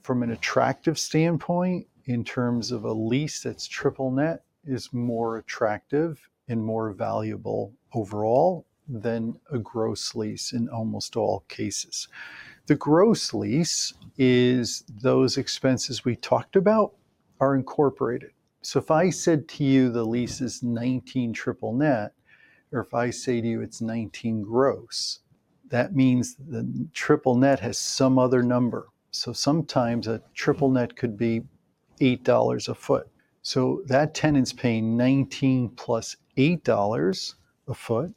From 0.02 0.22
an 0.22 0.32
attractive 0.32 1.00
standpoint, 1.00 1.88
in 2.06 2.24
terms 2.24 2.72
of 2.72 2.84
a 2.84 2.94
lease 2.94 3.42
that's 3.42 3.68
triple 3.68 4.12
net, 4.12 4.44
is 4.66 4.92
more 4.94 5.38
attractive 5.38 6.30
and 6.50 6.64
more 6.64 6.92
valuable 6.92 7.74
overall 7.94 8.66
than 8.88 9.40
a 9.52 9.58
gross 9.58 10.16
lease 10.16 10.54
in 10.54 10.70
almost 10.70 11.16
all 11.16 11.46
cases. 11.48 12.08
The 12.68 12.76
gross 12.76 13.34
lease 13.34 13.94
is 14.18 14.84
those 15.02 15.38
expenses 15.38 16.06
we 16.06 16.16
talked 16.16 16.56
about 16.56 16.94
are 17.40 17.56
incorporated. 17.56 18.32
So 18.62 18.80
if 18.80 18.90
I 18.90 19.12
said 19.12 19.48
to 19.50 19.64
you 19.64 19.92
the 19.92 20.04
lease 20.04 20.42
is 20.42 20.64
19 20.64 21.34
triple 21.34 21.74
net, 21.74 22.14
or 22.72 22.82
if 22.82 22.94
I 22.94 23.12
say 23.12 23.40
to 23.40 23.48
you 23.48 23.62
it's 23.62 23.82
19 23.82 24.42
gross, 24.42 25.20
that 25.70 25.96
means 25.96 26.36
the 26.36 26.88
triple 26.94 27.36
net 27.36 27.60
has 27.60 27.78
some 27.78 28.18
other 28.18 28.42
number. 28.42 28.88
So 29.12 29.34
sometimes 29.34 30.08
a 30.08 30.22
triple 30.34 30.70
net 30.70 30.96
could 30.96 31.18
be 31.18 31.44
$8 32.02 32.70
a 32.70 32.74
foot. 32.74 33.08
So 33.42 33.84
that 33.86 34.16
tenant's 34.16 34.52
paying 34.52 34.98
19 34.98 35.70
plus 35.70 36.16
$8 36.38 37.36
a 37.68 37.74
foot. 37.74 38.14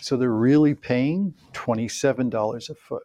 So 0.00 0.16
they're 0.16 0.30
really 0.30 0.74
paying 0.74 1.34
$27 1.52 2.70
a 2.70 2.74
foot. 2.74 3.04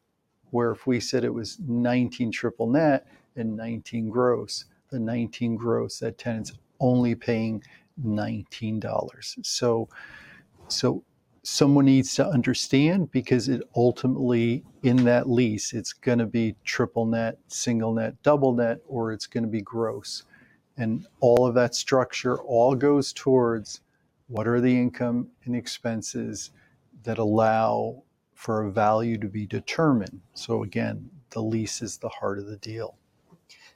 Where 0.52 0.72
if 0.72 0.88
we 0.88 1.00
said 1.00 1.24
it 1.24 1.34
was 1.34 1.60
19 1.60 2.32
triple 2.32 2.68
net 2.68 3.08
and 3.36 3.56
19 3.56 4.10
gross, 4.10 4.66
the 4.90 5.00
19 5.00 5.56
gross, 5.56 6.00
that 6.00 6.18
tenant's 6.18 6.54
only 6.80 7.14
paying 7.14 7.64
$19. 8.04 9.46
So, 9.46 9.88
so 10.68 11.04
someone 11.44 11.86
needs 11.86 12.16
to 12.16 12.28
understand 12.28 13.12
because 13.12 13.48
it 13.48 13.62
ultimately 13.76 14.64
in 14.84 15.04
that 15.06 15.30
lease 15.30 15.74
it's 15.74 15.94
going 15.94 16.20
to 16.20 16.26
be 16.26 16.56
triple 16.64 17.06
net, 17.06 17.38
single 17.48 17.94
net, 17.94 18.22
double 18.24 18.54
net, 18.54 18.80
or 18.88 19.12
it's 19.12 19.28
going 19.28 19.44
to 19.44 19.50
be 19.50 19.62
gross. 19.62 20.24
And 20.78 21.06
all 21.20 21.46
of 21.46 21.56
that 21.56 21.76
structure 21.76 22.40
all 22.40 22.76
goes 22.76 23.14
towards 23.14 23.82
what 24.28 24.48
are 24.48 24.62
the 24.62 24.78
income 24.78 25.30
and 25.46 25.56
expenses 25.56 26.52
that 27.04 27.18
allow 27.18 28.04
for 28.34 28.64
a 28.64 28.72
value 28.72 29.18
to 29.18 29.28
be 29.28 29.46
determined. 29.46 30.22
So 30.34 30.64
again, 30.64 31.10
the 31.32 31.42
lease 31.42 31.82
is 31.82 31.98
the 31.98 32.10
heart 32.10 32.40
of 32.40 32.48
the 32.48 32.58
deal. 32.58 32.98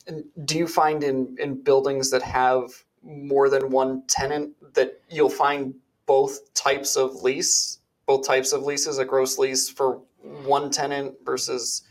And 0.07 0.23
do 0.45 0.57
you 0.57 0.67
find 0.67 1.03
in, 1.03 1.35
in 1.39 1.61
buildings 1.61 2.11
that 2.11 2.21
have 2.23 2.69
more 3.03 3.49
than 3.49 3.69
one 3.69 4.03
tenant 4.07 4.51
that 4.73 5.01
you'll 5.09 5.29
find 5.29 5.75
both 6.05 6.53
types 6.53 6.95
of 6.95 7.15
lease, 7.23 7.79
both 8.05 8.25
types 8.25 8.53
of 8.53 8.63
leases, 8.63 8.97
a 8.97 9.05
gross 9.05 9.37
lease 9.37 9.69
for 9.69 10.01
one 10.45 10.69
tenant 10.69 11.15
versus 11.23 11.83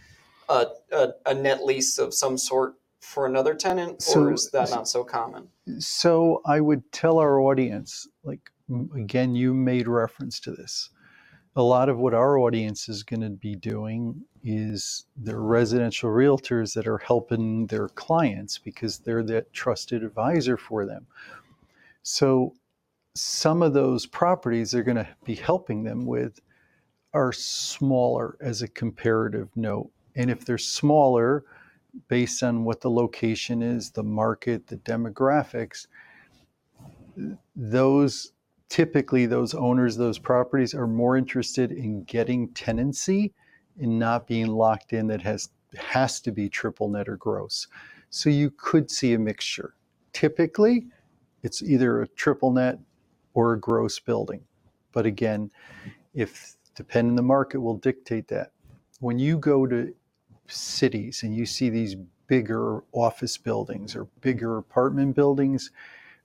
a, 0.48 0.66
a, 0.92 1.08
a 1.26 1.34
net 1.34 1.64
lease 1.64 1.98
of 1.98 2.14
some 2.14 2.36
sort 2.36 2.74
for 3.00 3.26
another 3.26 3.54
tenant, 3.54 4.00
so, 4.00 4.20
or 4.20 4.32
is 4.32 4.48
that 4.52 4.70
not 4.70 4.88
so 4.88 5.02
common? 5.02 5.48
So 5.78 6.40
I 6.46 6.60
would 6.60 6.90
tell 6.92 7.18
our 7.18 7.40
audience, 7.40 8.06
like 8.22 8.50
again, 8.94 9.34
you 9.34 9.52
made 9.52 9.88
reference 9.88 10.38
to 10.40 10.52
this 10.52 10.88
a 11.54 11.62
lot 11.62 11.88
of 11.88 11.98
what 11.98 12.14
our 12.14 12.38
audience 12.38 12.88
is 12.88 13.02
going 13.02 13.20
to 13.20 13.30
be 13.30 13.54
doing 13.54 14.22
is 14.42 15.04
they're 15.16 15.40
residential 15.40 16.10
realtors 16.10 16.74
that 16.74 16.86
are 16.86 16.98
helping 16.98 17.66
their 17.66 17.88
clients 17.88 18.58
because 18.58 18.98
they're 18.98 19.22
that 19.22 19.52
trusted 19.52 20.02
advisor 20.02 20.56
for 20.56 20.86
them. 20.86 21.06
So 22.02 22.54
some 23.14 23.62
of 23.62 23.74
those 23.74 24.06
properties 24.06 24.70
they're 24.70 24.82
going 24.82 24.96
to 24.96 25.08
be 25.24 25.34
helping 25.34 25.84
them 25.84 26.06
with 26.06 26.40
are 27.12 27.32
smaller 27.32 28.38
as 28.40 28.62
a 28.62 28.68
comparative 28.68 29.50
note. 29.54 29.90
And 30.16 30.30
if 30.30 30.44
they're 30.44 30.58
smaller, 30.58 31.44
based 32.08 32.42
on 32.42 32.64
what 32.64 32.80
the 32.80 32.90
location 32.90 33.62
is, 33.62 33.90
the 33.90 34.02
market, 34.02 34.66
the 34.66 34.78
demographics, 34.78 35.86
those 37.54 38.32
typically 38.72 39.26
those 39.26 39.52
owners 39.52 39.96
of 39.96 39.98
those 39.98 40.18
properties 40.18 40.74
are 40.74 40.86
more 40.86 41.18
interested 41.18 41.72
in 41.72 42.02
getting 42.04 42.48
tenancy 42.54 43.30
and 43.78 43.98
not 43.98 44.26
being 44.26 44.46
locked 44.46 44.94
in 44.94 45.06
that 45.06 45.20
has 45.20 45.50
has 45.76 46.22
to 46.22 46.32
be 46.32 46.48
triple 46.48 46.88
net 46.88 47.06
or 47.06 47.18
gross. 47.18 47.68
So 48.08 48.30
you 48.30 48.50
could 48.56 48.90
see 48.90 49.12
a 49.12 49.18
mixture. 49.18 49.74
Typically, 50.14 50.86
it's 51.42 51.62
either 51.62 52.00
a 52.00 52.08
triple 52.08 52.50
net 52.50 52.78
or 53.34 53.52
a 53.52 53.60
gross 53.60 53.98
building. 54.00 54.42
But 54.92 55.04
again, 55.04 55.50
if 56.14 56.56
depending 56.74 57.14
the 57.14 57.22
market 57.22 57.60
will 57.60 57.76
dictate 57.76 58.26
that. 58.28 58.52
When 59.00 59.18
you 59.18 59.36
go 59.36 59.66
to 59.66 59.94
cities 60.46 61.24
and 61.24 61.36
you 61.36 61.44
see 61.44 61.68
these 61.68 61.94
bigger 62.26 62.84
office 62.92 63.36
buildings 63.36 63.94
or 63.94 64.04
bigger 64.22 64.56
apartment 64.56 65.14
buildings, 65.14 65.70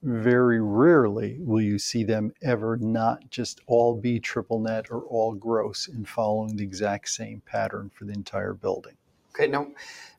very 0.04 0.62
rarely 0.62 1.38
will 1.40 1.62
you 1.62 1.80
see 1.80 2.04
them 2.04 2.32
ever 2.44 2.78
not 2.78 3.30
just 3.30 3.62
all 3.66 3.96
be 3.96 4.20
triple 4.20 4.60
net 4.60 4.92
or 4.92 5.02
all 5.02 5.34
gross 5.34 5.88
and 5.88 6.08
following 6.08 6.56
the 6.56 6.64
exact 6.64 7.10
same 7.10 7.42
pattern 7.46 7.90
for 7.94 8.06
the 8.06 8.14
entire 8.14 8.54
building. 8.54 8.96
Okay, 9.34 9.48
now 9.48 9.68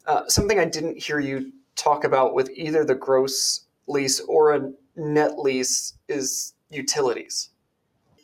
uh, 0.06 0.26
something 0.28 0.58
I 0.58 0.64
didn't 0.64 1.02
hear 1.02 1.20
you 1.20 1.52
talk 1.76 2.04
about 2.04 2.34
with 2.34 2.50
either 2.54 2.84
the 2.84 2.94
gross 2.94 3.66
lease 3.86 4.20
or 4.20 4.54
a 4.54 4.72
net 4.96 5.38
lease 5.38 5.94
is 6.08 6.54
utilities. 6.70 7.50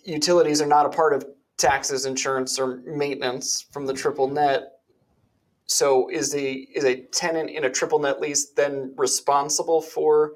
Utilities 0.04 0.60
are 0.60 0.66
not 0.66 0.86
a 0.86 0.90
part 0.90 1.14
of 1.14 1.24
taxes, 1.56 2.04
insurance, 2.04 2.58
or 2.58 2.82
maintenance 2.84 3.62
from 3.70 3.86
the 3.86 3.94
triple 3.94 4.28
net. 4.28 4.72
So 5.66 6.10
is 6.10 6.30
the 6.30 6.68
is 6.74 6.84
a 6.84 7.02
tenant 7.06 7.48
in 7.48 7.64
a 7.64 7.70
triple 7.70 7.98
net 7.98 8.20
lease 8.20 8.50
then 8.50 8.92
responsible 8.96 9.80
for 9.80 10.32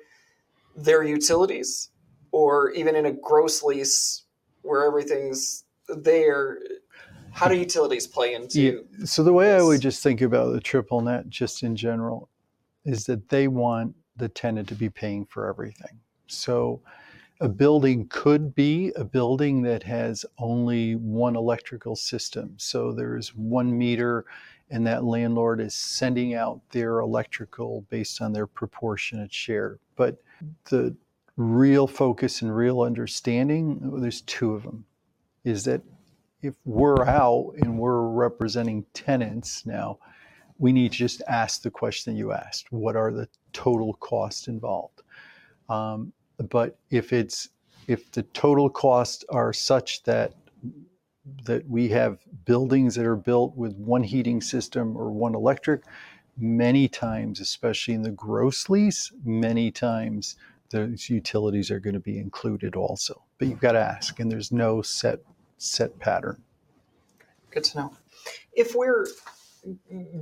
their 0.84 1.02
utilities, 1.02 1.90
or 2.32 2.70
even 2.72 2.94
in 2.96 3.06
a 3.06 3.12
gross 3.12 3.62
lease 3.62 4.24
where 4.62 4.84
everything's 4.84 5.64
there? 5.88 6.58
How 7.30 7.48
do 7.48 7.56
utilities 7.56 8.06
play 8.06 8.34
into? 8.34 8.60
Yeah. 8.60 9.04
So 9.04 9.22
the 9.22 9.32
way 9.32 9.52
this? 9.52 9.62
I 9.62 9.64
would 9.64 9.80
just 9.80 10.02
think 10.02 10.20
about 10.20 10.52
the 10.52 10.60
triple 10.60 11.00
net, 11.00 11.28
just 11.28 11.62
in 11.62 11.76
general, 11.76 12.28
is 12.84 13.06
that 13.06 13.28
they 13.28 13.48
want 13.48 13.94
the 14.16 14.28
tenant 14.28 14.68
to 14.68 14.74
be 14.74 14.88
paying 14.88 15.24
for 15.26 15.46
everything. 15.46 16.00
So 16.26 16.80
a 17.40 17.48
building 17.48 18.08
could 18.08 18.54
be 18.54 18.92
a 18.96 19.04
building 19.04 19.62
that 19.62 19.82
has 19.84 20.24
only 20.38 20.96
one 20.96 21.36
electrical 21.36 21.94
system. 21.94 22.54
So 22.56 22.92
there's 22.92 23.34
one 23.34 23.76
meter, 23.76 24.24
and 24.70 24.86
that 24.86 25.04
landlord 25.04 25.60
is 25.60 25.74
sending 25.74 26.34
out 26.34 26.60
their 26.70 26.98
electrical 26.98 27.86
based 27.90 28.20
on 28.20 28.32
their 28.32 28.46
proportionate 28.46 29.32
share. 29.32 29.78
But 29.94 30.18
the 30.70 30.96
real 31.36 31.86
focus 31.86 32.42
and 32.42 32.54
real 32.54 32.80
understanding, 32.80 33.78
there's 34.00 34.22
two 34.22 34.54
of 34.54 34.64
them, 34.64 34.84
is 35.44 35.64
that 35.64 35.82
if 36.42 36.54
we're 36.64 37.04
out 37.06 37.54
and 37.60 37.78
we're 37.78 38.08
representing 38.08 38.84
tenants 38.92 39.66
now, 39.66 39.98
we 40.58 40.72
need 40.72 40.92
to 40.92 40.98
just 40.98 41.22
ask 41.28 41.62
the 41.62 41.70
question 41.70 42.16
you 42.16 42.32
asked 42.32 42.70
what 42.70 42.96
are 42.96 43.12
the 43.12 43.28
total 43.52 43.94
costs 43.94 44.48
involved? 44.48 45.02
Um, 45.68 46.12
but 46.50 46.78
if 46.90 47.12
it's 47.12 47.50
if 47.86 48.10
the 48.12 48.22
total 48.22 48.68
costs 48.68 49.24
are 49.28 49.52
such 49.52 50.02
that 50.04 50.34
that 51.44 51.68
we 51.68 51.88
have 51.88 52.18
buildings 52.44 52.94
that 52.94 53.04
are 53.04 53.16
built 53.16 53.56
with 53.56 53.74
one 53.76 54.02
heating 54.02 54.40
system 54.40 54.96
or 54.96 55.10
one 55.10 55.34
electric 55.34 55.82
many 56.38 56.88
times 56.88 57.40
especially 57.40 57.94
in 57.94 58.02
the 58.02 58.10
gross 58.10 58.68
lease 58.68 59.12
many 59.24 59.70
times 59.70 60.36
those 60.70 61.08
utilities 61.08 61.70
are 61.70 61.80
going 61.80 61.94
to 61.94 62.00
be 62.00 62.18
included 62.18 62.76
also 62.76 63.22
but 63.38 63.48
you've 63.48 63.60
got 63.60 63.72
to 63.72 63.80
ask 63.80 64.20
and 64.20 64.30
there's 64.30 64.52
no 64.52 64.82
set 64.82 65.20
set 65.58 65.98
pattern 65.98 66.40
good 67.50 67.64
to 67.64 67.78
know 67.78 67.92
if 68.52 68.74
we're 68.74 69.06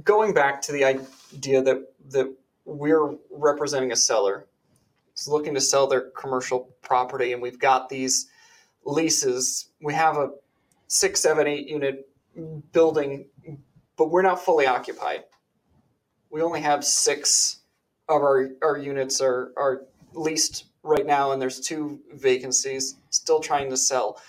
going 0.05 0.33
back 0.33 0.61
to 0.63 0.73
the 0.73 0.85
idea 0.85 1.63
that 1.63 1.83
that 2.11 2.33
we're 2.67 3.15
representing 3.31 3.93
a 3.93 3.97
seller 3.97 4.47
who's 5.13 5.29
looking 5.29 5.55
to 5.55 5.61
sell 5.61 5.87
their 5.87 6.11
commercial 6.11 6.75
property, 6.83 7.33
and 7.33 7.41
we've 7.41 7.59
got 7.59 7.89
these 7.89 8.29
leases. 8.85 9.71
We 9.81 9.95
have 9.95 10.17
a 10.17 10.31
six, 10.89 11.21
seven, 11.21 11.47
eight 11.47 11.69
unit 11.69 12.09
building, 12.73 13.27
but 13.97 14.11
we're 14.11 14.23
not 14.23 14.45
fully 14.45 14.67
occupied. 14.67 15.25
We 16.37 16.43
only 16.43 16.61
have 16.61 16.85
six 16.85 17.61
of 18.11 18.21
our, 18.21 18.51
our 18.61 18.77
units 18.77 19.23
are, 19.23 19.55
are 19.57 19.87
leased 20.13 20.67
right 20.83 21.07
now, 21.07 21.33
and 21.33 21.41
there's 21.41 21.61
two 21.61 21.99
vacancies 22.13 22.97
still 23.09 23.41
trying 23.41 23.71
to 23.71 23.77
sell. 23.79 24.21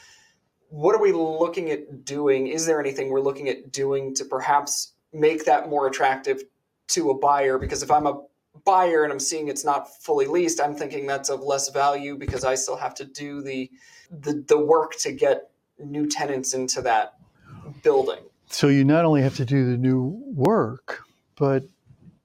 What 0.69 0.95
are 0.95 1.01
we 1.01 1.11
looking 1.11 1.69
at 1.69 2.05
doing? 2.05 2.47
Is 2.47 2.65
there 2.65 2.79
anything 2.79 3.09
we're 3.09 3.19
looking 3.19 3.49
at 3.49 3.73
doing 3.73 4.15
to 4.15 4.23
perhaps 4.23 4.93
make 5.11 5.43
that 5.43 5.67
more 5.67 5.85
attractive 5.87 6.43
to 6.91 7.09
a 7.09 7.13
buyer 7.13 7.57
because 7.57 7.83
if 7.83 7.91
I'm 7.91 8.07
a 8.07 8.21
buyer 8.63 9.03
and 9.03 9.11
I'm 9.11 9.19
seeing 9.19 9.49
it's 9.49 9.65
not 9.65 9.89
fully 10.01 10.27
leased, 10.27 10.61
I'm 10.61 10.75
thinking 10.75 11.07
that's 11.07 11.27
of 11.27 11.41
less 11.41 11.67
value 11.71 12.15
because 12.15 12.45
I 12.45 12.55
still 12.55 12.77
have 12.77 12.95
to 12.95 13.03
do 13.03 13.41
the 13.41 13.69
the, 14.09 14.45
the 14.47 14.57
work 14.57 14.93
to 14.99 15.11
get 15.11 15.49
new 15.77 16.07
tenants 16.07 16.53
into 16.53 16.81
that 16.83 17.15
building. 17.83 18.23
So 18.45 18.69
you 18.69 18.85
not 18.85 19.03
only 19.03 19.21
have 19.23 19.35
to 19.35 19.45
do 19.45 19.69
the 19.69 19.75
new 19.75 20.23
work, 20.33 21.03
but 21.35 21.65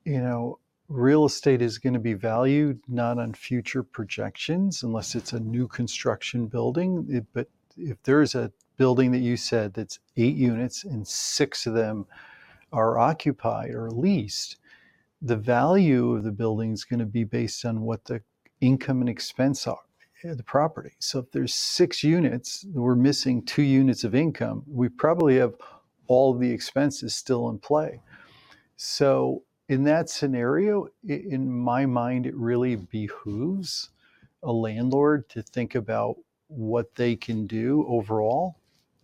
you 0.05 0.21
know, 0.21 0.59
real 0.88 1.25
estate 1.25 1.62
is 1.62 1.79
going 1.79 1.95
to 1.95 2.01
be 2.01 2.15
valued 2.15 2.81
not 2.88 3.19
on 3.19 3.33
future 3.33 3.83
projections 3.83 4.83
unless 4.83 5.15
it's 5.15 5.33
a 5.33 5.41
new 5.41 5.67
construction 5.67 6.47
building. 6.47 7.07
It, 7.09 7.27
but 7.33 7.49
if 7.77 8.03
there's 8.03 8.35
a 8.35 8.53
building 8.77 9.12
that 9.12 9.19
you 9.19 9.37
said 9.37 9.75
that's 9.75 9.99
eight 10.17 10.37
units 10.37 10.85
and 10.85 11.07
six 11.07 11.67
of 11.67 11.75
them 11.75 12.07
are 12.73 12.99
occupied 12.99 13.71
or 13.71 13.91
leased, 13.91 14.57
the 15.21 15.37
value 15.37 16.12
of 16.12 16.25
the 16.25 16.33
building 16.33 16.73
is 16.73 16.85
going 16.85 17.01
to 17.01 17.07
be 17.07 17.25
based 17.25 17.65
on 17.65 17.83
what 17.83 18.05
the 18.05 18.21
income 18.61 19.01
and 19.01 19.09
expense 19.09 19.67
are 19.67 19.79
eh, 20.25 20.35
the 20.35 20.43
property. 20.43 20.93
So 20.99 21.21
if 21.21 21.31
there's 21.31 21.55
six 21.55 22.03
units, 22.03 22.67
we're 22.73 22.97
missing 22.97 23.45
two 23.45 23.62
units 23.62 24.05
of 24.05 24.15
income, 24.15 24.65
we 24.67 24.88
probably 24.88 25.37
have 25.37 25.55
all 26.07 26.35
the 26.35 26.51
expenses 26.51 27.15
still 27.15 27.49
in 27.49 27.59
play. 27.59 28.01
So 28.77 29.45
in 29.73 29.85
that 29.85 30.11
scenario, 30.11 30.87
in 31.09 31.51
my 31.51 31.87
mind, 31.87 32.27
it 32.27 32.37
really 32.37 32.77
behooves 32.77 33.89
a 34.43 34.53
landlord 34.53 35.27
to 35.31 35.41
think 35.41 35.75
about 35.75 36.17
what 36.49 36.95
they 36.95 37.17
can 37.17 37.47
do 37.47 37.87
overall. 37.89 38.57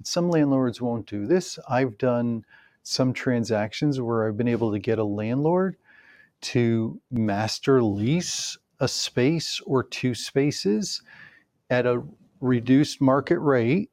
Some 0.04 0.28
landlords 0.28 0.82
won't 0.82 1.06
do 1.06 1.24
this. 1.26 1.58
I've 1.70 1.96
done 1.96 2.44
some 2.82 3.14
transactions 3.14 3.98
where 3.98 4.28
I've 4.28 4.36
been 4.36 4.46
able 4.46 4.70
to 4.72 4.78
get 4.78 4.98
a 4.98 5.04
landlord 5.04 5.76
to 6.42 7.00
master 7.10 7.82
lease 7.82 8.58
a 8.78 8.88
space 8.88 9.62
or 9.64 9.82
two 9.82 10.14
spaces 10.14 11.00
at 11.70 11.86
a 11.86 12.02
reduced 12.42 13.00
market 13.00 13.38
rate, 13.38 13.90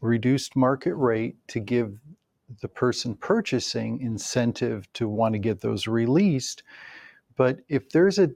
reduced 0.00 0.56
market 0.56 0.94
rate 0.94 1.36
to 1.48 1.60
give 1.60 1.98
the 2.60 2.68
person 2.68 3.14
purchasing 3.14 4.00
incentive 4.00 4.92
to 4.94 5.08
want 5.08 5.32
to 5.34 5.38
get 5.38 5.60
those 5.60 5.86
released. 5.86 6.62
But 7.36 7.60
if 7.68 7.90
there's 7.90 8.18
a 8.18 8.30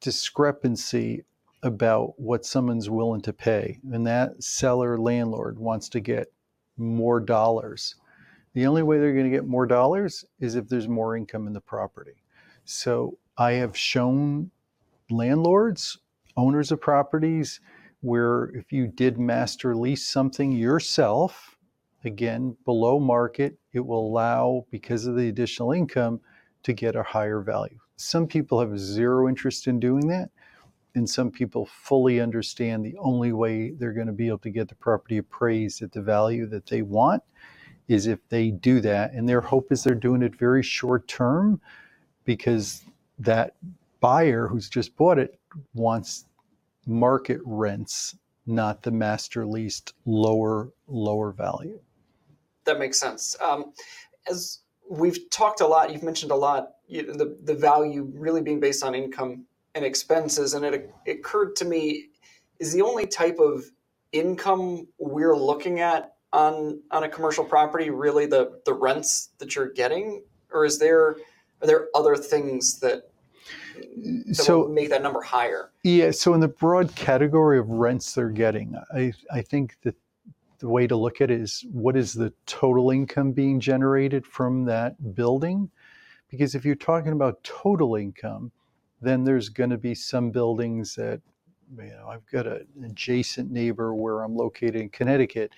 discrepancy 0.00 1.24
about 1.62 2.18
what 2.18 2.46
someone's 2.46 2.88
willing 2.88 3.20
to 3.22 3.32
pay, 3.32 3.78
and 3.92 4.06
that 4.06 4.42
seller 4.42 4.98
landlord 4.98 5.58
wants 5.58 5.88
to 5.90 6.00
get 6.00 6.32
more 6.76 7.20
dollars, 7.20 7.96
the 8.54 8.66
only 8.66 8.82
way 8.82 8.98
they're 8.98 9.12
going 9.12 9.30
to 9.30 9.36
get 9.36 9.46
more 9.46 9.66
dollars 9.66 10.24
is 10.40 10.54
if 10.54 10.68
there's 10.68 10.88
more 10.88 11.16
income 11.16 11.46
in 11.46 11.52
the 11.52 11.60
property. 11.60 12.22
So 12.64 13.18
I 13.36 13.52
have 13.52 13.76
shown 13.76 14.50
landlords, 15.10 15.98
owners 16.36 16.72
of 16.72 16.80
properties, 16.80 17.60
where 18.00 18.50
if 18.54 18.72
you 18.72 18.86
did 18.86 19.18
master 19.18 19.76
lease 19.76 20.06
something 20.06 20.52
yourself, 20.52 21.56
again, 22.04 22.56
below 22.64 22.98
market, 22.98 23.58
it 23.72 23.80
will 23.80 24.06
allow, 24.06 24.66
because 24.70 25.06
of 25.06 25.16
the 25.16 25.28
additional 25.28 25.72
income, 25.72 26.20
to 26.62 26.72
get 26.72 26.96
a 26.96 27.02
higher 27.02 27.40
value. 27.40 27.78
Some 27.96 28.26
people 28.26 28.60
have 28.60 28.78
zero 28.78 29.28
interest 29.28 29.66
in 29.66 29.80
doing 29.80 30.08
that, 30.08 30.30
and 30.94 31.08
some 31.08 31.30
people 31.30 31.66
fully 31.66 32.20
understand 32.20 32.84
the 32.84 32.96
only 32.98 33.32
way 33.32 33.70
they're 33.72 33.92
going 33.92 34.06
to 34.06 34.12
be 34.12 34.28
able 34.28 34.38
to 34.38 34.50
get 34.50 34.68
the 34.68 34.74
property 34.74 35.18
appraised 35.18 35.82
at 35.82 35.92
the 35.92 36.02
value 36.02 36.46
that 36.46 36.66
they 36.66 36.82
want 36.82 37.22
is 37.88 38.06
if 38.06 38.20
they 38.28 38.50
do 38.50 38.80
that. 38.80 39.12
And 39.12 39.28
their 39.28 39.40
hope 39.40 39.72
is 39.72 39.82
they're 39.82 39.94
doing 39.94 40.22
it 40.22 40.36
very 40.36 40.62
short 40.62 41.08
term 41.08 41.60
because 42.24 42.84
that 43.18 43.54
buyer 44.00 44.48
who's 44.48 44.68
just 44.68 44.96
bought 44.96 45.18
it 45.18 45.38
wants 45.74 46.26
market 46.86 47.40
rents, 47.44 48.16
not 48.46 48.82
the 48.82 48.90
master 48.90 49.46
leased 49.46 49.94
lower 50.06 50.70
lower 50.86 51.32
value. 51.32 51.80
That 52.64 52.78
makes 52.78 52.98
sense. 52.98 53.36
Um, 53.40 53.72
as 54.28 54.60
we've 54.90 55.30
talked 55.30 55.60
a 55.60 55.66
lot. 55.66 55.92
You've 55.92 56.02
mentioned 56.02 56.32
a 56.32 56.36
lot 56.36 56.72
you 56.88 57.06
know, 57.06 57.14
the 57.14 57.36
the 57.44 57.54
value 57.54 58.10
really 58.14 58.42
being 58.42 58.60
based 58.60 58.84
on 58.84 58.94
income 58.94 59.46
and 59.74 59.84
expenses, 59.84 60.54
and 60.54 60.64
it, 60.64 60.92
it 61.06 61.18
occurred 61.18 61.54
to 61.56 61.64
me 61.64 62.08
is 62.58 62.72
the 62.72 62.82
only 62.82 63.06
type 63.06 63.38
of 63.38 63.64
income 64.12 64.88
we're 64.98 65.36
looking 65.36 65.80
at 65.80 66.14
on 66.32 66.80
on 66.90 67.04
a 67.04 67.08
commercial 67.08 67.44
property 67.44 67.90
really 67.90 68.26
the 68.26 68.60
the 68.66 68.74
rents 68.74 69.30
that 69.38 69.54
you're 69.54 69.70
getting, 69.70 70.22
or 70.52 70.64
is 70.64 70.78
there 70.78 71.10
are 71.62 71.66
there 71.66 71.88
other 71.94 72.16
things 72.16 72.80
that 72.80 73.10
that 74.26 74.34
So- 74.34 74.66
make 74.66 74.90
that 74.90 75.02
number 75.02 75.22
higher? 75.22 75.70
Yeah, 75.84 76.10
so 76.10 76.34
in 76.34 76.40
the 76.40 76.48
broad 76.48 76.94
category 76.96 77.58
of 77.58 77.70
rents 77.70 78.14
they're 78.14 78.28
getting, 78.28 78.76
I, 78.92 79.12
I 79.32 79.40
think 79.40 79.76
that 79.82 79.94
the 80.60 80.68
way 80.68 80.86
to 80.86 80.96
look 80.96 81.20
at 81.20 81.30
it 81.30 81.40
is 81.40 81.64
what 81.72 81.96
is 81.96 82.12
the 82.12 82.32
total 82.46 82.90
income 82.90 83.32
being 83.32 83.60
generated 83.60 84.26
from 84.26 84.64
that 84.66 85.14
building? 85.14 85.70
Because 86.28 86.54
if 86.54 86.64
you're 86.64 86.74
talking 86.74 87.12
about 87.12 87.42
total 87.42 87.96
income, 87.96 88.52
then 89.00 89.24
there's 89.24 89.48
going 89.48 89.70
to 89.70 89.78
be 89.78 89.94
some 89.94 90.30
buildings 90.30 90.94
that, 90.94 91.20
you 91.76 91.84
know, 91.84 92.08
I've 92.08 92.26
got 92.26 92.46
an 92.46 92.66
adjacent 92.84 93.50
neighbor 93.50 93.94
where 93.94 94.22
I'm 94.22 94.36
located 94.36 94.76
in 94.76 94.90
Connecticut 94.90 95.52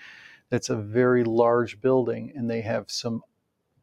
that's 0.50 0.70
a 0.70 0.76
very 0.76 1.24
large 1.24 1.80
building 1.80 2.32
and 2.36 2.48
they 2.48 2.60
have 2.60 2.90
some 2.90 3.22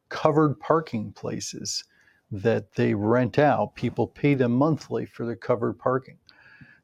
covered 0.08 0.58
parking 0.58 1.12
places 1.12 1.84
that 2.30 2.72
they 2.74 2.94
rent 2.94 3.38
out. 3.38 3.74
People 3.74 4.06
pay 4.06 4.34
them 4.34 4.52
monthly 4.52 5.04
for 5.04 5.26
their 5.26 5.36
covered 5.36 5.78
parking. 5.78 6.16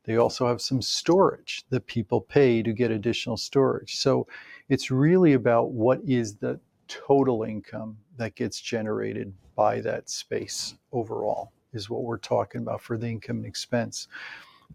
They 0.07 0.17
also 0.17 0.47
have 0.47 0.61
some 0.61 0.81
storage 0.81 1.65
that 1.71 1.87
people 1.87 2.21
pay 2.21 2.63
to 2.63 2.73
get 2.73 2.91
additional 2.91 3.37
storage. 3.37 3.97
So 3.97 4.27
it's 4.69 4.91
really 4.91 5.33
about 5.33 5.73
what 5.73 6.01
is 6.07 6.37
the 6.37 6.61
total 6.89 7.43
income 7.43 7.99
that 8.17 8.37
gets 8.37 8.61
generated 8.61 9.35
by 9.57 9.81
that 9.81 10.09
space 10.09 10.77
overall, 10.93 11.53
is 11.73 11.91
what 11.91 12.05
we're 12.05 12.19
talking 12.19 12.63
about 12.63 12.81
for 12.81 12.97
the 12.97 13.09
income 13.09 13.39
and 13.39 13.47
expense. 13.47 14.07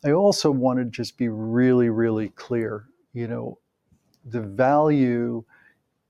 I 0.04 0.12
also 0.12 0.52
want 0.52 0.80
to 0.80 0.86
just 0.86 1.18
be 1.18 1.30
really, 1.30 1.90
really 1.90 2.30
clear. 2.30 2.86
You 3.14 3.28
know, 3.28 3.58
the 4.26 4.42
value 4.42 5.44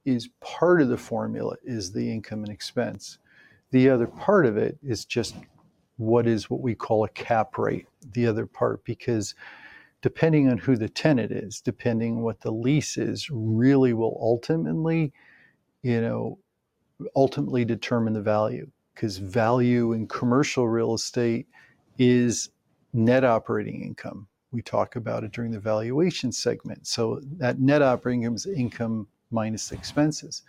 is 0.06 0.30
part 0.40 0.82
of 0.82 0.90
the 0.90 0.98
formula, 0.98 1.56
is 1.64 1.92
the 1.92 2.12
income 2.12 2.44
and 2.44 2.52
expense. 2.52 3.20
The 3.70 3.90
other 3.90 4.08
part 4.08 4.46
of 4.46 4.58
it 4.58 4.78
is 4.84 5.06
just 5.06 5.36
what 6.02 6.26
is 6.26 6.50
what 6.50 6.62
we 6.62 6.74
call 6.74 7.06
a 7.06 7.10
cap 7.10 7.58
rate, 7.58 7.88
the 8.14 8.26
other 8.26 8.48
part, 8.48 8.84
because 8.84 9.36
depending 10.02 10.50
on 10.50 10.58
who 10.58 10.76
the 10.76 10.90
tenant 10.90 11.32
is, 11.32 11.62
depending 11.62 12.22
what 12.22 12.42
the 12.42 12.52
lease 12.52 12.98
is, 12.98 13.30
really 13.30 13.94
will 13.94 14.18
ultimately, 14.20 15.14
you 15.84 16.02
know, 16.02 16.40
ultimately 17.16 17.64
determine 17.64 18.14
the 18.14 18.22
value. 18.22 18.70
Because 18.96 19.18
value 19.18 19.94
in 19.94 20.08
commercial 20.08 20.68
real 20.68 20.96
estate 20.96 21.48
is 21.98 22.50
net 22.94 23.24
operating 23.24 23.84
income. 23.84 24.28
We 24.52 24.62
talk 24.62 24.96
about 24.96 25.24
it 25.24 25.32
during 25.32 25.52
the 25.52 25.60
valuation 25.60 26.32
segment. 26.32 26.88
So 26.88 27.22
that 27.38 27.60
net 27.60 27.82
operating 27.82 28.24
income 28.24 28.36
is 28.36 28.48
income 28.48 29.08
minus 29.30 29.72
expenses, 29.72 30.42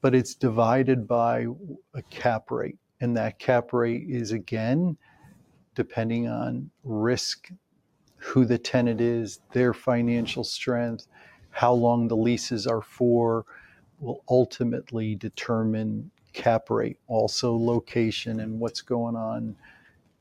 but 0.00 0.14
it's 0.14 0.34
divided 0.34 1.06
by 1.06 1.46
a 1.94 2.02
cap 2.02 2.50
rate 2.50 2.78
and 3.00 3.16
that 3.16 3.38
cap 3.38 3.72
rate 3.72 4.04
is 4.08 4.32
again 4.32 4.96
depending 5.74 6.26
on 6.28 6.70
risk 6.84 7.50
who 8.16 8.44
the 8.44 8.58
tenant 8.58 9.00
is 9.00 9.40
their 9.52 9.74
financial 9.74 10.44
strength 10.44 11.06
how 11.50 11.72
long 11.72 12.08
the 12.08 12.16
leases 12.16 12.66
are 12.66 12.82
for 12.82 13.44
will 13.98 14.22
ultimately 14.28 15.14
determine 15.14 16.10
cap 16.34 16.68
rate. 16.68 16.98
Also 17.06 17.56
location 17.56 18.40
and 18.40 18.60
what's 18.60 18.82
going 18.82 19.16
on 19.16 19.56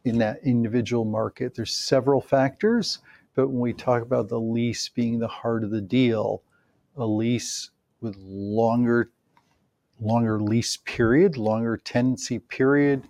in 0.06 0.18
that 0.20 0.40
individual 0.46 1.04
market. 1.04 1.54
There's 1.54 1.76
several 1.76 2.22
factors 2.22 3.00
but 3.36 3.50
when 3.50 3.60
we 3.60 3.74
talk 3.74 4.02
about 4.02 4.30
the 4.30 4.40
lease 4.40 4.88
being 4.88 5.20
the 5.20 5.28
heart 5.28 5.64
of 5.64 5.72
the 5.72 5.82
deal 5.82 6.42
a 6.96 7.06
lease 7.06 7.72
with 8.00 8.16
longer 8.18 9.12
longer 10.00 10.40
lease 10.40 10.78
period, 10.78 11.38
longer 11.38 11.78
tenancy 11.78 12.40
period, 12.40 13.04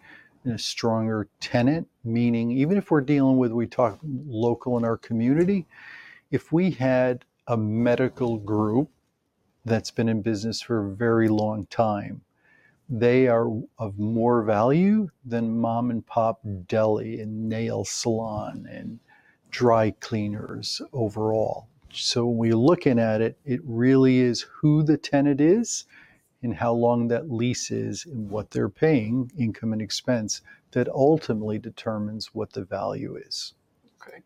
and 0.43 0.53
a 0.53 0.59
stronger 0.59 1.27
tenant. 1.39 1.87
Meaning, 2.03 2.51
even 2.51 2.77
if 2.77 2.91
we're 2.91 3.01
dealing 3.01 3.37
with, 3.37 3.51
we 3.51 3.67
talk 3.67 3.99
local 4.03 4.77
in 4.77 4.85
our 4.85 4.97
community, 4.97 5.65
if 6.31 6.51
we 6.51 6.71
had 6.71 7.25
a 7.47 7.57
medical 7.57 8.37
group 8.37 8.89
that's 9.65 9.91
been 9.91 10.09
in 10.09 10.21
business 10.21 10.61
for 10.61 10.85
a 10.85 10.95
very 10.95 11.27
long 11.27 11.65
time, 11.67 12.21
they 12.87 13.27
are 13.27 13.49
of 13.79 13.97
more 13.97 14.43
value 14.43 15.09
than 15.25 15.59
mom 15.59 15.89
and 15.89 16.05
pop 16.05 16.39
deli 16.67 17.19
and 17.19 17.49
nail 17.49 17.83
salon 17.83 18.67
and 18.69 18.99
dry 19.49 19.89
cleaners 19.99 20.81
overall. 20.93 21.67
So 21.91 22.27
when 22.27 22.37
we're 22.37 22.55
looking 22.55 22.99
at 22.99 23.21
it, 23.21 23.37
it 23.45 23.61
really 23.63 24.19
is 24.19 24.41
who 24.41 24.83
the 24.83 24.97
tenant 24.97 25.41
is 25.41 25.85
and 26.45 26.55
how 26.55 26.71
long 26.71 27.07
that 27.09 27.29
lease 27.29 27.71
is 27.71 28.05
and 28.05 28.29
what 28.29 28.51
they're 28.51 28.69
paying, 28.69 29.29
income 29.37 29.73
and 29.73 29.81
expense, 29.81 30.41
that 30.71 30.87
ultimately 30.87 31.59
determines 31.59 32.33
what 32.33 32.53
the 32.53 32.63
value 32.63 33.17
is. 33.17 33.53
Okay. 34.01 34.19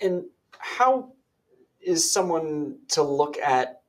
And 0.00 0.24
how 0.58 1.12
is 1.80 2.10
someone 2.10 2.78
to 2.88 3.02
look 3.02 3.38
at 3.38 3.82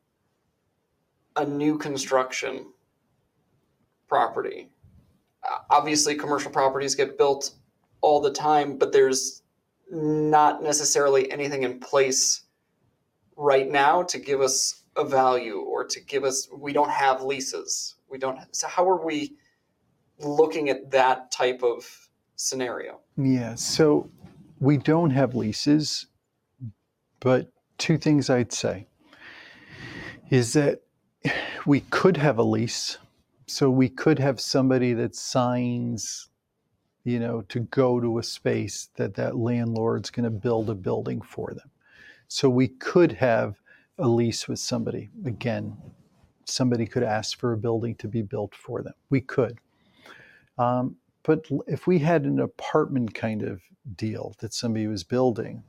a 1.36 1.45
new 1.45 1.77
construction 1.77 2.67
property? 4.07 4.69
Uh, 5.49 5.60
Obviously, 5.69 6.15
commercial 6.15 6.51
properties 6.51 6.93
get 6.95 7.17
built 7.17 7.51
all 8.01 8.21
the 8.21 8.31
time, 8.31 8.77
but 8.77 8.91
there's 8.91 9.41
not 9.89 10.62
necessarily 10.62 11.31
anything 11.31 11.63
in 11.63 11.79
place 11.79 12.43
right 13.38 13.69
now 13.69 14.03
to 14.03 14.17
give 14.17 14.41
us 14.41 14.83
a 14.97 15.05
value 15.05 15.60
or 15.60 15.86
to 15.86 15.99
give 15.99 16.23
us 16.23 16.47
we 16.51 16.73
don't 16.73 16.89
have 16.89 17.21
leases 17.21 17.95
we 18.10 18.17
don't 18.17 18.39
so 18.51 18.67
how 18.67 18.88
are 18.88 19.05
we 19.05 19.36
looking 20.19 20.69
at 20.69 20.89
that 20.91 21.31
type 21.31 21.62
of 21.63 22.10
scenario 22.36 22.99
Yeah, 23.17 23.55
so 23.55 24.10
we 24.60 24.77
don't 24.77 25.12
have 25.12 25.36
leases, 25.36 26.07
but 27.19 27.51
two 27.77 27.97
things 27.97 28.29
I'd 28.29 28.53
say 28.53 28.88
is 30.29 30.53
that 30.53 30.81
we 31.65 31.81
could 31.81 32.17
have 32.17 32.38
a 32.38 32.43
lease. 32.43 32.97
So 33.47 33.69
we 33.69 33.89
could 33.89 34.19
have 34.19 34.41
somebody 34.41 34.93
that 34.93 35.15
signs, 35.15 36.29
you 37.03 37.19
know, 37.19 37.41
to 37.43 37.62
go 37.62 37.99
to 37.99 38.19
a 38.19 38.23
space 38.23 38.89
that 38.95 39.15
that 39.15 39.38
landlord's 39.38 40.10
going 40.10 40.25
to 40.25 40.29
build 40.29 40.69
a 40.69 40.75
building 40.75 41.21
for 41.21 41.53
them. 41.53 41.69
So 42.27 42.49
we 42.49 42.67
could 42.67 43.13
have 43.13 43.62
a 43.99 44.07
lease 44.07 44.47
with 44.47 44.60
somebody. 44.60 45.10
Again, 45.25 45.75
somebody 46.45 46.86
could 46.86 47.03
ask 47.03 47.39
for 47.39 47.53
a 47.53 47.57
building 47.57 47.95
to 47.95 48.07
be 48.07 48.21
built 48.21 48.53
for 48.55 48.81
them. 48.81 48.93
We 49.10 49.21
could. 49.21 49.60
Um, 50.57 50.95
but 51.23 51.45
if 51.67 51.88
we 51.88 51.99
had 51.99 52.23
an 52.23 52.39
apartment 52.39 53.13
kind 53.13 53.43
of 53.43 53.62
deal 53.95 54.33
that 54.39 54.53
somebody 54.53 54.88
was 54.88 55.03
building, 55.03 55.63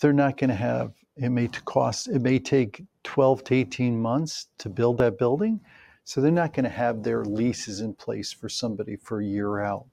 they're 0.00 0.12
not 0.12 0.36
going 0.36 0.50
to 0.50 0.56
have, 0.56 0.92
it 1.16 1.30
may 1.30 1.48
cost, 1.48 2.08
it 2.08 2.20
may 2.20 2.38
take 2.38 2.82
12 3.04 3.44
to 3.44 3.54
18 3.54 3.98
months 3.98 4.48
to 4.58 4.68
build 4.68 4.98
that 4.98 5.18
building. 5.18 5.60
So 6.04 6.20
they're 6.20 6.30
not 6.30 6.52
going 6.52 6.64
to 6.64 6.70
have 6.70 7.02
their 7.02 7.24
leases 7.24 7.80
in 7.80 7.94
place 7.94 8.32
for 8.32 8.48
somebody 8.48 8.96
for 8.96 9.20
a 9.20 9.24
year 9.24 9.60
out. 9.60 9.86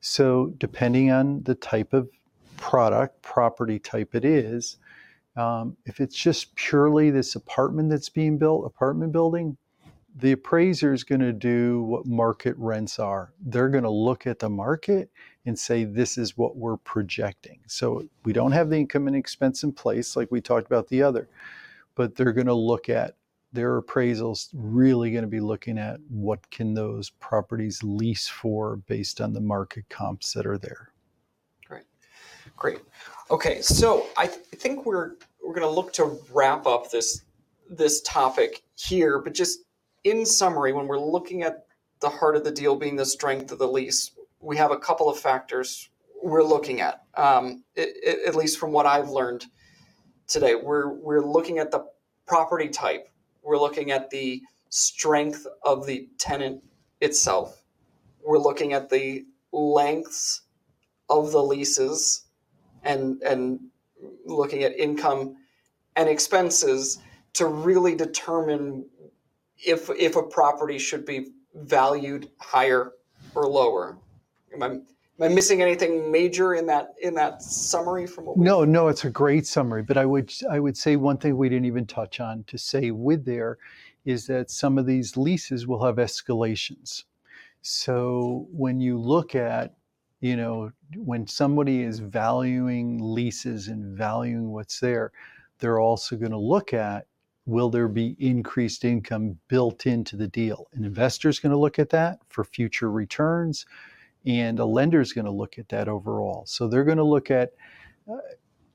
So 0.00 0.54
depending 0.58 1.10
on 1.10 1.42
the 1.42 1.54
type 1.54 1.92
of 1.92 2.08
product, 2.56 3.20
property 3.22 3.78
type 3.78 4.14
it 4.14 4.24
is, 4.24 4.78
um, 5.36 5.76
if 5.84 6.00
it's 6.00 6.16
just 6.16 6.54
purely 6.54 7.10
this 7.10 7.34
apartment 7.34 7.90
that's 7.90 8.08
being 8.08 8.38
built, 8.38 8.66
apartment 8.66 9.12
building, 9.12 9.56
the 10.18 10.32
appraiser 10.32 10.94
is 10.94 11.04
going 11.04 11.20
to 11.20 11.32
do 11.32 11.82
what 11.82 12.06
market 12.06 12.56
rents 12.56 12.98
are. 12.98 13.32
They're 13.40 13.68
going 13.68 13.84
to 13.84 13.90
look 13.90 14.26
at 14.26 14.38
the 14.38 14.48
market 14.48 15.10
and 15.44 15.58
say, 15.58 15.84
this 15.84 16.16
is 16.16 16.38
what 16.38 16.56
we're 16.56 16.78
projecting. 16.78 17.60
So 17.66 18.08
we 18.24 18.32
don't 18.32 18.52
have 18.52 18.70
the 18.70 18.78
income 18.78 19.08
and 19.08 19.16
expense 19.16 19.62
in 19.62 19.72
place 19.72 20.16
like 20.16 20.30
we 20.30 20.40
talked 20.40 20.66
about 20.66 20.88
the 20.88 21.02
other, 21.02 21.28
but 21.94 22.14
they're 22.14 22.32
going 22.32 22.46
to 22.46 22.54
look 22.54 22.88
at 22.88 23.16
their 23.52 23.80
appraisals 23.80 24.48
really 24.54 25.10
going 25.10 25.22
to 25.22 25.28
be 25.28 25.40
looking 25.40 25.78
at 25.78 26.00
what 26.08 26.50
can 26.50 26.74
those 26.74 27.10
properties 27.10 27.82
lease 27.82 28.26
for 28.26 28.76
based 28.76 29.20
on 29.20 29.32
the 29.32 29.40
market 29.40 29.88
comps 29.88 30.32
that 30.32 30.46
are 30.46 30.58
there. 30.58 30.92
Great. 32.56 32.80
Okay, 33.30 33.60
so 33.60 34.06
I 34.16 34.26
th- 34.26 34.40
think 34.54 34.86
we're 34.86 35.12
we're 35.44 35.54
going 35.54 35.68
to 35.68 35.70
look 35.70 35.92
to 35.94 36.18
wrap 36.32 36.66
up 36.66 36.90
this 36.90 37.22
this 37.68 38.00
topic 38.02 38.62
here, 38.76 39.18
but 39.18 39.34
just 39.34 39.60
in 40.04 40.24
summary, 40.24 40.72
when 40.72 40.86
we're 40.86 40.98
looking 40.98 41.42
at 41.42 41.66
the 42.00 42.08
heart 42.08 42.36
of 42.36 42.44
the 42.44 42.50
deal 42.50 42.76
being 42.76 42.96
the 42.96 43.04
strength 43.04 43.52
of 43.52 43.58
the 43.58 43.68
lease, 43.68 44.12
we 44.40 44.56
have 44.56 44.70
a 44.70 44.78
couple 44.78 45.08
of 45.08 45.18
factors 45.18 45.90
we're 46.22 46.42
looking 46.42 46.80
at. 46.80 47.02
Um, 47.16 47.64
i 47.76 47.82
i 48.06 48.16
at 48.26 48.34
least 48.34 48.58
from 48.58 48.72
what 48.72 48.86
I've 48.86 49.10
learned 49.10 49.46
today, 50.26 50.54
we're 50.54 50.88
we're 50.88 51.24
looking 51.24 51.58
at 51.58 51.70
the 51.70 51.86
property 52.26 52.68
type. 52.68 53.08
We're 53.42 53.58
looking 53.58 53.90
at 53.90 54.10
the 54.10 54.42
strength 54.70 55.46
of 55.62 55.86
the 55.86 56.08
tenant 56.18 56.62
itself. 57.00 57.62
We're 58.24 58.38
looking 58.38 58.72
at 58.72 58.88
the 58.88 59.26
lengths 59.52 60.42
of 61.08 61.30
the 61.30 61.42
leases 61.42 62.25
and 62.82 63.22
and 63.22 63.60
looking 64.24 64.62
at 64.62 64.76
income 64.78 65.36
and 65.96 66.08
expenses 66.08 66.98
to 67.34 67.46
really 67.46 67.94
determine 67.94 68.86
if 69.64 69.90
if 69.90 70.16
a 70.16 70.22
property 70.22 70.78
should 70.78 71.04
be 71.04 71.28
valued 71.54 72.30
higher 72.38 72.92
or 73.34 73.46
lower. 73.46 73.96
Am 74.54 74.62
I, 74.62 74.66
am 74.66 74.82
I 75.20 75.28
missing 75.28 75.62
anything 75.62 76.10
major 76.10 76.54
in 76.54 76.66
that 76.66 76.94
in 77.00 77.14
that 77.14 77.42
summary 77.42 78.06
from 78.06 78.26
what 78.26 78.38
we 78.38 78.44
No, 78.44 78.64
no, 78.64 78.88
it's 78.88 79.04
a 79.04 79.10
great 79.10 79.46
summary. 79.46 79.82
But 79.82 79.96
I 79.96 80.06
would 80.06 80.32
I 80.50 80.60
would 80.60 80.76
say 80.76 80.96
one 80.96 81.18
thing 81.18 81.36
we 81.36 81.48
didn't 81.48 81.66
even 81.66 81.86
touch 81.86 82.20
on 82.20 82.44
to 82.44 82.58
say 82.58 82.90
with 82.90 83.24
there 83.24 83.58
is 84.04 84.26
that 84.28 84.50
some 84.50 84.78
of 84.78 84.86
these 84.86 85.16
leases 85.16 85.66
will 85.66 85.84
have 85.84 85.96
escalations. 85.96 87.04
So 87.62 88.46
when 88.52 88.80
you 88.80 88.98
look 88.98 89.34
at, 89.34 89.74
you 90.20 90.36
know, 90.36 90.70
when 90.96 91.26
somebody 91.26 91.82
is 91.82 91.98
valuing 91.98 92.98
leases 93.00 93.68
and 93.68 93.96
valuing 93.96 94.50
what's 94.50 94.80
there, 94.80 95.12
they're 95.58 95.80
also 95.80 96.16
going 96.16 96.32
to 96.32 96.38
look 96.38 96.72
at 96.72 97.06
will 97.46 97.70
there 97.70 97.88
be 97.88 98.16
increased 98.18 98.84
income 98.84 99.38
built 99.48 99.86
into 99.86 100.16
the 100.16 100.26
deal? 100.26 100.66
An 100.74 100.84
investor 100.84 101.28
is 101.28 101.38
going 101.38 101.52
to 101.52 101.58
look 101.58 101.78
at 101.78 101.90
that 101.90 102.18
for 102.28 102.44
future 102.44 102.90
returns, 102.90 103.66
and 104.26 104.58
a 104.58 104.64
lender 104.64 105.00
is 105.00 105.12
going 105.12 105.26
to 105.26 105.30
look 105.30 105.58
at 105.58 105.68
that 105.68 105.88
overall. 105.88 106.44
So 106.46 106.66
they're 106.66 106.84
going 106.84 106.96
to 106.96 107.04
look 107.04 107.30
at, 107.30 107.52
uh, 108.10 108.16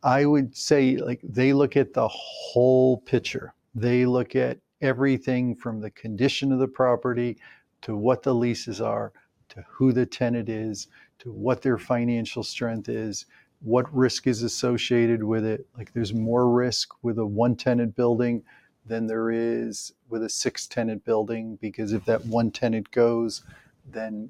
I 0.04 0.26
would 0.26 0.56
say, 0.56 0.96
like 0.96 1.20
they 1.22 1.52
look 1.52 1.76
at 1.76 1.94
the 1.94 2.08
whole 2.08 2.98
picture. 2.98 3.54
They 3.76 4.06
look 4.06 4.36
at 4.36 4.60
everything 4.82 5.56
from 5.56 5.82
the 5.82 5.92
condition 5.92 6.52
of 6.52 6.60
the 6.60 6.68
property 6.68 7.38
to 7.82 7.96
what 7.96 8.24
the 8.24 8.34
leases 8.34 8.80
are, 8.80 9.12
to 9.50 9.64
who 9.68 9.92
the 9.92 10.06
tenant 10.06 10.48
is, 10.48 10.88
to 11.22 11.32
what 11.32 11.62
their 11.62 11.78
financial 11.78 12.44
strength 12.44 12.90
is, 12.90 13.28
what 13.62 13.94
risk 13.96 14.26
is 14.26 14.42
associated 14.42 15.24
with 15.24 15.46
it. 15.46 15.68
Like 15.78 15.94
there's 15.94 16.14
more 16.14 16.50
risk 16.50 16.90
with 17.04 17.20
a 17.20 17.26
one 17.26 17.56
tenant 17.56 17.96
building 17.96 18.44
than 18.88 19.06
there 19.06 19.30
is 19.30 19.94
with 20.10 20.24
a 20.24 20.30
six 20.30 20.66
tenant 20.66 21.06
building 21.06 21.60
because 21.62 21.94
if 21.94 22.04
that 22.06 22.26
one 22.26 22.50
tenant 22.50 22.90
goes, 22.92 23.44
then 23.92 24.30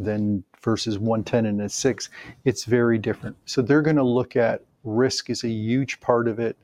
then 0.00 0.44
versus 0.62 0.96
one 0.96 1.24
tenant 1.24 1.60
and 1.60 1.72
six, 1.72 2.08
it's 2.44 2.64
very 2.64 2.98
different. 2.98 3.36
So 3.46 3.60
they're 3.60 3.82
going 3.82 3.96
to 3.96 4.04
look 4.04 4.36
at 4.36 4.62
risk 4.84 5.28
is 5.28 5.42
a 5.42 5.48
huge 5.48 5.98
part 5.98 6.28
of 6.28 6.38
it, 6.38 6.56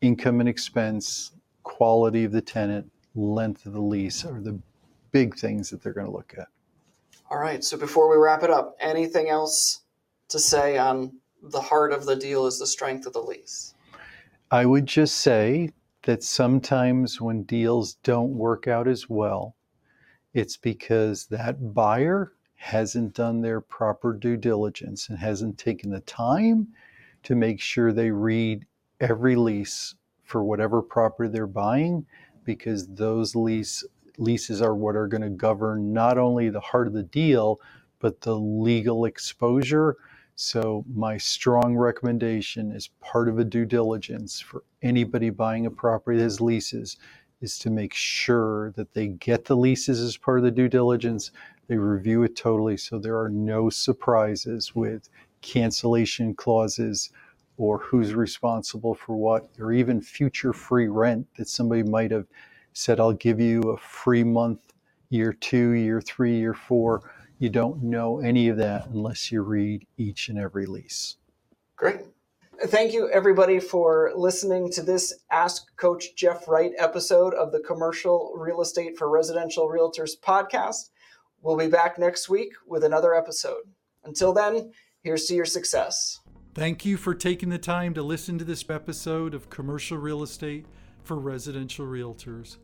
income 0.00 0.38
and 0.38 0.48
expense, 0.48 1.32
quality 1.64 2.22
of 2.22 2.30
the 2.30 2.40
tenant, 2.40 2.88
length 3.16 3.66
of 3.66 3.72
the 3.72 3.80
lease 3.80 4.24
are 4.24 4.40
the 4.40 4.56
big 5.10 5.36
things 5.36 5.70
that 5.70 5.82
they're 5.82 5.92
going 5.92 6.06
to 6.06 6.12
look 6.12 6.34
at. 6.38 6.46
All 7.30 7.38
right. 7.38 7.62
So 7.62 7.76
before 7.76 8.08
we 8.08 8.16
wrap 8.16 8.42
it 8.42 8.50
up, 8.50 8.76
anything 8.80 9.28
else 9.28 9.82
to 10.28 10.38
say 10.38 10.78
on 10.78 11.12
the 11.42 11.60
heart 11.60 11.92
of 11.92 12.06
the 12.06 12.16
deal 12.16 12.46
is 12.46 12.58
the 12.58 12.66
strength 12.66 13.06
of 13.06 13.12
the 13.12 13.20
lease? 13.20 13.74
I 14.50 14.64
would 14.64 14.86
just 14.86 15.18
say 15.18 15.70
that 16.04 16.22
sometimes 16.22 17.20
when 17.20 17.42
deals 17.42 17.94
don't 18.02 18.30
work 18.30 18.66
out 18.66 18.88
as 18.88 19.10
well, 19.10 19.54
it's 20.32 20.56
because 20.56 21.26
that 21.26 21.74
buyer 21.74 22.32
hasn't 22.54 23.14
done 23.14 23.40
their 23.40 23.60
proper 23.60 24.12
due 24.14 24.36
diligence 24.36 25.08
and 25.08 25.18
hasn't 25.18 25.58
taken 25.58 25.90
the 25.90 26.00
time 26.00 26.68
to 27.22 27.34
make 27.34 27.60
sure 27.60 27.92
they 27.92 28.10
read 28.10 28.64
every 29.00 29.36
lease 29.36 29.94
for 30.24 30.42
whatever 30.42 30.82
property 30.82 31.30
they're 31.30 31.46
buying 31.46 32.04
because 32.44 32.86
those 32.88 33.36
lease 33.36 33.84
leases 34.18 34.60
are 34.60 34.74
what 34.74 34.96
are 34.96 35.06
going 35.06 35.22
to 35.22 35.30
govern 35.30 35.92
not 35.92 36.18
only 36.18 36.50
the 36.50 36.60
heart 36.60 36.86
of 36.86 36.92
the 36.92 37.02
deal 37.02 37.60
but 38.00 38.20
the 38.20 38.36
legal 38.36 39.04
exposure. 39.06 39.96
So 40.36 40.84
my 40.94 41.16
strong 41.18 41.76
recommendation 41.76 42.70
as 42.70 42.88
part 43.00 43.28
of 43.28 43.38
a 43.38 43.44
due 43.44 43.64
diligence 43.64 44.38
for 44.38 44.62
anybody 44.82 45.30
buying 45.30 45.66
a 45.66 45.70
property 45.70 46.18
that 46.18 46.24
has 46.24 46.40
leases 46.40 46.96
is 47.40 47.58
to 47.60 47.70
make 47.70 47.94
sure 47.94 48.72
that 48.72 48.94
they 48.94 49.08
get 49.08 49.44
the 49.44 49.56
leases 49.56 50.00
as 50.00 50.16
part 50.16 50.38
of 50.38 50.44
the 50.44 50.50
due 50.50 50.68
diligence. 50.68 51.32
They 51.66 51.76
review 51.76 52.22
it 52.22 52.36
totally 52.36 52.76
so 52.76 52.98
there 52.98 53.18
are 53.18 53.28
no 53.28 53.68
surprises 53.68 54.74
with 54.74 55.08
cancellation 55.40 56.34
clauses 56.34 57.10
or 57.56 57.78
who's 57.78 58.14
responsible 58.14 58.94
for 58.94 59.16
what, 59.16 59.48
or 59.58 59.72
even 59.72 60.00
future 60.00 60.52
free 60.52 60.86
rent 60.86 61.26
that 61.36 61.48
somebody 61.48 61.82
might 61.82 62.12
have 62.12 62.26
said, 62.78 63.00
I'll 63.00 63.12
give 63.12 63.40
you 63.40 63.60
a 63.62 63.76
free 63.76 64.22
month, 64.22 64.72
year 65.10 65.32
two, 65.32 65.70
year 65.70 66.00
three, 66.00 66.38
year 66.38 66.54
four. 66.54 67.10
You 67.38 67.48
don't 67.48 67.82
know 67.82 68.20
any 68.20 68.48
of 68.48 68.56
that 68.58 68.86
unless 68.86 69.32
you 69.32 69.42
read 69.42 69.84
each 69.96 70.28
and 70.28 70.38
every 70.38 70.64
lease. 70.64 71.16
Great. 71.76 72.00
Thank 72.66 72.92
you, 72.92 73.08
everybody, 73.10 73.60
for 73.60 74.12
listening 74.14 74.70
to 74.72 74.82
this 74.82 75.12
Ask 75.30 75.76
Coach 75.76 76.14
Jeff 76.16 76.46
Wright 76.48 76.72
episode 76.78 77.34
of 77.34 77.52
the 77.52 77.60
Commercial 77.60 78.32
Real 78.36 78.60
Estate 78.60 78.96
for 78.96 79.08
Residential 79.08 79.68
Realtors 79.68 80.12
podcast. 80.20 80.90
We'll 81.42 81.56
be 81.56 81.68
back 81.68 81.98
next 81.98 82.28
week 82.28 82.52
with 82.66 82.84
another 82.84 83.14
episode. 83.14 83.62
Until 84.04 84.32
then, 84.32 84.72
here's 85.02 85.26
to 85.26 85.34
your 85.34 85.44
success. 85.44 86.20
Thank 86.54 86.84
you 86.84 86.96
for 86.96 87.14
taking 87.14 87.48
the 87.48 87.58
time 87.58 87.94
to 87.94 88.02
listen 88.02 88.38
to 88.38 88.44
this 88.44 88.64
episode 88.68 89.34
of 89.34 89.50
Commercial 89.50 89.98
Real 89.98 90.22
Estate 90.22 90.66
for 91.04 91.16
Residential 91.16 91.86
Realtors. 91.86 92.58